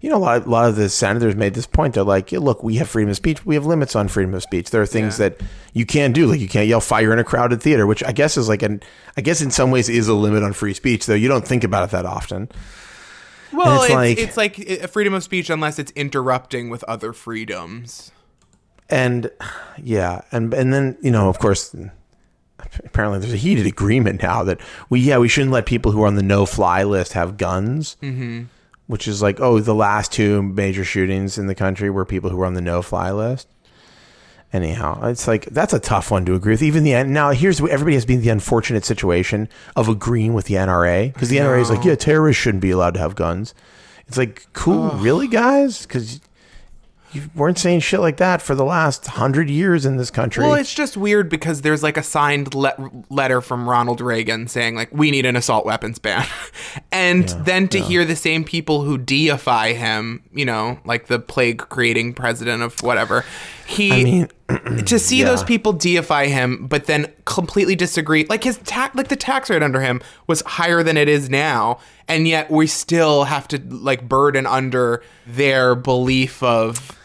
[0.00, 1.94] you know, a lot, a lot of the senators made this point.
[1.94, 3.44] They're like, yeah, look, we have freedom of speech.
[3.44, 4.70] We have limits on freedom of speech.
[4.70, 5.30] There are things Yeah.
[5.30, 5.40] that
[5.72, 6.26] you can't do.
[6.26, 8.80] Like you can't yell fire in a crowded theater, which I guess is like an,
[9.16, 11.64] I guess in some ways is a limit on free speech, though you don't think
[11.64, 12.48] about it that often.
[13.52, 13.84] Well, it's,
[14.20, 18.12] it's, like it's like freedom of speech unless it's interrupting with other freedoms.
[18.90, 19.30] and
[19.82, 21.74] yeah, and and then you know, of course,
[22.84, 24.60] apparently there's a heated agreement now that
[24.90, 27.96] we yeah we shouldn't let people who are on the no fly list have guns.
[28.02, 28.44] Mm-hmm.
[28.88, 32.36] Which is like, oh, the last two major shootings in the country were people who
[32.36, 33.46] were on the no fly list.
[34.50, 36.62] Anyhow, it's like that's a tough one to agree with.
[36.62, 39.46] Even the end now, here's what everybody has been the unfortunate situation
[39.76, 42.94] of agreeing with the NRA because the NRA is like, yeah, terrorists shouldn't be allowed
[42.94, 43.54] to have guns.
[44.06, 45.82] It's like, cool, really, guys?
[45.82, 46.22] Because
[47.12, 50.44] you weren't saying shit like that for the last hundred years in this country.
[50.44, 54.74] Well, it's just weird because there's like a signed le- letter from Ronald Reagan saying
[54.74, 56.26] like we need an assault weapons ban,
[56.92, 61.58] and then to hear the same people who deify him, you know, like the plague
[61.58, 63.24] creating president of whatever,
[63.66, 64.28] he I mean,
[64.86, 68.24] to see those people deify him, but then completely disagree.
[68.24, 71.78] Like his tax, like the tax rate under him was higher than it is now,
[72.06, 76.97] and yet we still have to like burden under their belief of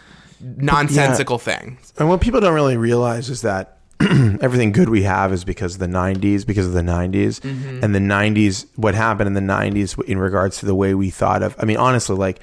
[0.43, 1.93] nonsensical things.
[1.97, 5.79] And what people don't really realize is that everything good we have is because of
[5.79, 7.39] the 90s, because of the 90s.
[7.39, 7.83] Mm-hmm.
[7.83, 11.43] And the 90s, what happened in the 90s in regards to the way we thought
[11.43, 12.39] of, I mean, honestly, like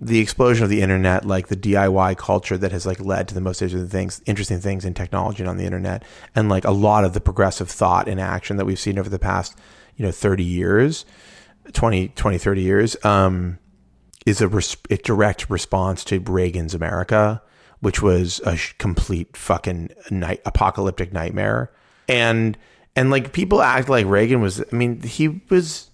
[0.00, 3.40] the explosion of the internet, like the DIY culture that has like led to the
[3.40, 6.04] most interesting things, interesting things in technology and on the internet.
[6.34, 9.18] And like a lot of the progressive thought and action that we've seen over the
[9.18, 9.56] past,
[9.96, 11.06] you know, 30 years,
[11.72, 13.58] 20, 20 30 years, um,
[14.26, 17.42] is a, res- a direct response to Reagan's America,
[17.80, 21.70] which was a sh- complete fucking night apocalyptic nightmare.
[22.08, 22.56] And
[22.96, 24.60] and like people act like Reagan was.
[24.60, 25.90] I mean, he was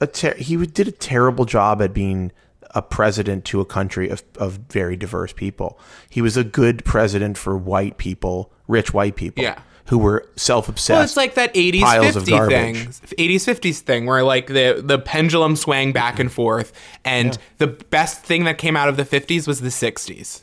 [0.00, 2.32] a ter- he did a terrible job at being
[2.74, 5.78] a president to a country of, of very diverse people.
[6.08, 9.60] He was a good president for white people, rich white people, Yeah.
[9.86, 10.90] Who were self obsessed.
[10.96, 12.88] Well, it's like that 80s piles of 50 garbage.
[12.88, 13.28] thing.
[13.28, 16.72] 80s 50s thing where like the the pendulum swang back and forth
[17.04, 20.42] and the best thing that came out of the 50s was the 60s.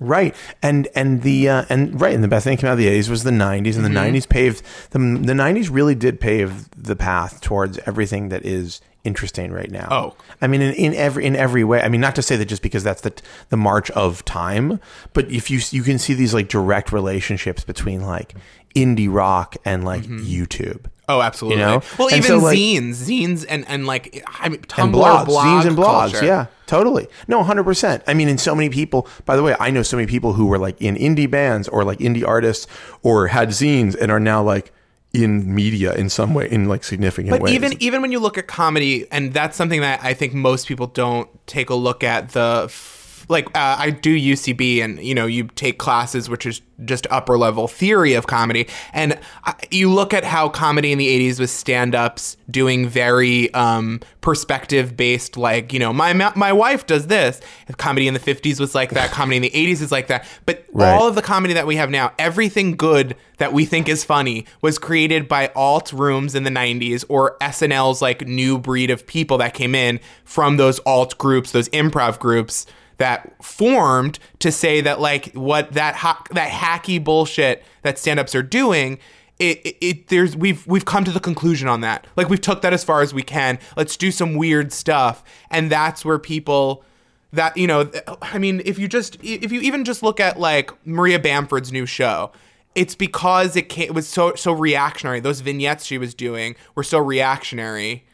[0.00, 2.78] Right, and and the uh, and right, and the best thing that came out of
[2.78, 3.94] the eighties was the nineties, and the Mm-hmm.
[3.94, 9.52] nineties paved the the nineties really did pave the path towards everything that is interesting
[9.52, 9.88] right now.
[9.90, 10.16] Oh.
[10.42, 11.80] I mean, in, in every in every way.
[11.82, 13.12] I mean, not to say that just because that's the
[13.48, 14.78] the march of time,
[15.14, 18.34] but if you you can see these like direct relationships between like
[18.76, 20.84] indie rock and like YouTube.
[21.08, 21.60] Oh, absolutely.
[21.60, 21.82] You know?
[21.98, 25.26] Well, And even so, like- zines, zines, and and like I mean, Tumblr, and blogs,
[25.26, 26.10] blog zines and blogs.
[26.12, 26.26] culture.
[26.26, 27.08] Yeah, totally.
[27.26, 28.02] No, hundred percent.
[28.06, 29.08] I mean, and so many people.
[29.24, 31.82] By the way, I know so many people who were like in indie bands or
[31.84, 32.66] like indie artists
[33.02, 34.72] or had zines and are now like
[35.14, 37.54] in media in some way in like significant But ways.
[37.54, 40.86] even even when you look at comedy, and that's something that I think most people
[40.86, 42.64] don't take a look at the.
[42.66, 42.96] f-
[43.28, 47.36] Like uh, I do UCB, and you know you take classes which is just upper
[47.36, 51.50] level theory of comedy, and I, you look at how comedy in the '80s was
[51.50, 57.40] stand ups doing very um, perspective based, like you know my my wife does this.
[57.76, 59.10] Comedy in the '50s was like that.
[59.10, 60.26] Comedy in the '80s is like that.
[60.46, 60.92] But Right.
[60.92, 64.44] all of the comedy that we have now, everything good that we think is funny
[64.60, 69.38] was created by alt rooms in the 90s or SNL's like new breed of people
[69.38, 72.66] that came in from those alt groups, those improv groups
[72.98, 78.42] that formed to say that like what that ha- that hacky bullshit that stand-ups are
[78.42, 78.98] doing
[79.38, 82.06] it, it, it there's we've we've come to the conclusion on that.
[82.16, 83.60] Like we've took that as far as we can.
[83.76, 85.22] Let's do some weird stuff.
[85.50, 86.84] And that's where people
[87.32, 87.90] that you know
[88.22, 91.84] i mean if you just if you even just look at like maria bamford's new
[91.84, 92.32] show
[92.78, 95.18] it's because it, came, it was so so reactionary.
[95.18, 98.04] Those vignettes she was doing were so reactionary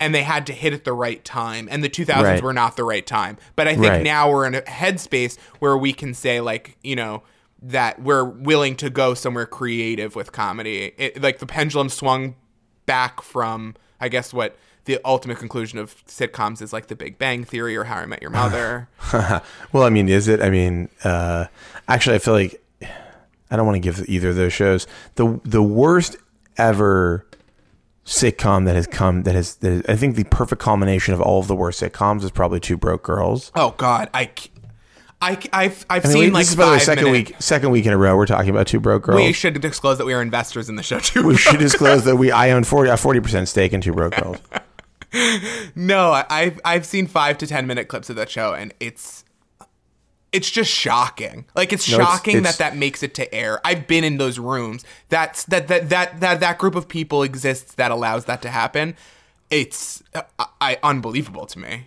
[0.00, 2.42] and they had to hit at the right time and the 2000s Right.
[2.42, 4.02] were not the right time but i think Right.
[4.02, 7.22] now we're in a headspace where we can say like you know
[7.62, 12.34] that we're willing to go somewhere creative with comedy it, like the pendulum swung
[12.86, 14.56] back from i guess what
[14.86, 18.22] the ultimate conclusion of sitcoms is like the big bang theory or how i met
[18.22, 18.88] your mother
[19.72, 20.40] well, I mean, is it?
[20.40, 21.46] I mean, uh,
[21.88, 22.62] actually, I feel like
[23.50, 24.86] I don't want to give either of those shows
[25.16, 26.16] the the worst
[26.56, 27.26] ever
[28.10, 31.38] sitcom that has come that has, that is, I think the perfect culmination of all
[31.40, 33.52] of the worst sitcoms is probably Two Broke Girls.
[33.54, 34.30] oh god i
[35.22, 37.04] I, have I've I mean, seen we- like this is by the way five second
[37.04, 39.16] minute- week second week in a row we're talking about Two Broke Girls.
[39.16, 41.22] We should disclose that we are investors in the show too.
[41.26, 44.38] we should disclose that we I own 40 a 40% stake in Two Broke Girls.
[45.74, 49.24] No, I- I've I've seen five to ten minute clips of that show, and it's
[50.32, 51.44] it's just shocking.
[51.54, 53.60] Like it's No, it's- shocking it's- that that makes it to air.
[53.64, 54.84] I've been in those rooms.
[55.08, 58.96] That's that that that that that group of people exists that allows that to happen.
[59.50, 60.22] It's uh,
[60.60, 61.86] I, unbelievable to me.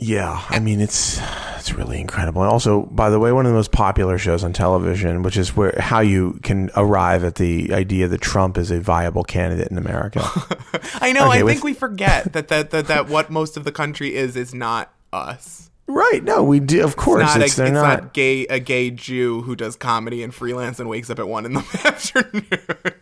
[0.00, 1.20] Yeah, I mean it's
[1.56, 2.42] it's really incredible.
[2.42, 5.56] And also, by the way, one of the most popular shows on television, which is
[5.56, 9.76] where how you can arrive at the idea that Trump is a viable candidate in
[9.76, 10.20] America.
[11.00, 11.26] I know.
[11.28, 14.14] Okay, I with- think we forget that, that that that what most of the country
[14.14, 15.68] is is not us.
[15.88, 16.22] Right?
[16.22, 16.84] No, we do.
[16.84, 18.02] Of course, Not it's, a, it's not.
[18.02, 21.44] not gay a gay Jew who does comedy and freelance and wakes up at one
[21.44, 22.94] in the afternoon.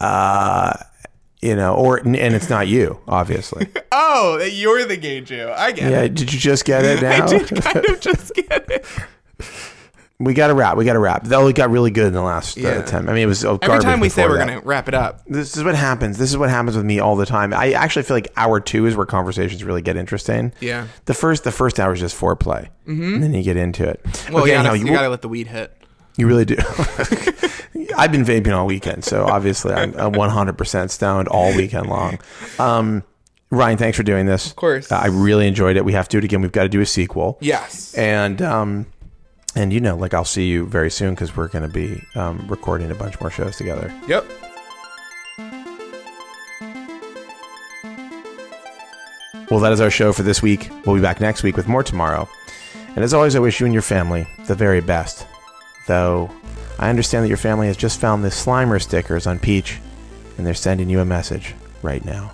[0.00, 0.76] Uh,
[1.40, 3.68] you know, or and it's not you, obviously.
[3.92, 5.50] oh, you're the gay Jew.
[5.56, 6.14] I get yeah, it.
[6.14, 7.24] did you just get it now?
[7.24, 8.86] I did kind of just get it.
[10.20, 10.76] We got to wrap.
[10.76, 11.24] We got to wrap.
[11.24, 12.82] That only got really good in the last uh, Yeah.
[12.82, 13.08] time.
[13.08, 15.56] I mean, it was uh, Every time we say we're gonna wrap it up, This
[15.56, 16.18] is what happens.
[16.18, 17.54] This is what happens with me all the time.
[17.54, 20.52] I actually feel like hour two is where conversations really get interesting.
[20.60, 20.88] Yeah.
[21.06, 23.14] The first the first hour is just foreplay, mm-hmm.
[23.14, 24.04] and then you get into it.
[24.30, 25.74] well, you, anyhow, you, you gotta let the weed hit.
[26.16, 26.56] you really do.
[27.96, 32.18] I've been vaping all weekend, so obviously I'm uh, 100% stoned all weekend long.
[32.58, 33.04] Um,
[33.50, 34.46] Ryan, thanks for doing this.
[34.46, 34.92] Of course.
[34.92, 35.84] I really enjoyed it.
[35.84, 36.40] We have to do it again.
[36.40, 37.38] We've got to do a sequel.
[37.40, 37.94] Yes.
[37.94, 38.86] And um,
[39.54, 42.46] and you know, like I'll see you very soon because we're going to be um,
[42.48, 43.92] recording a bunch more shows together.
[44.06, 44.24] Yep.
[49.50, 50.70] Well, that is our show for this week.
[50.86, 52.28] We'll be back next week with more tomorrow.
[52.94, 55.26] And as always, I wish you and your family the very best.
[55.88, 56.30] Though
[56.78, 59.80] I understand that your family has just found the Slimer stickers on Peach,
[60.38, 62.32] and they're sending you a message right now.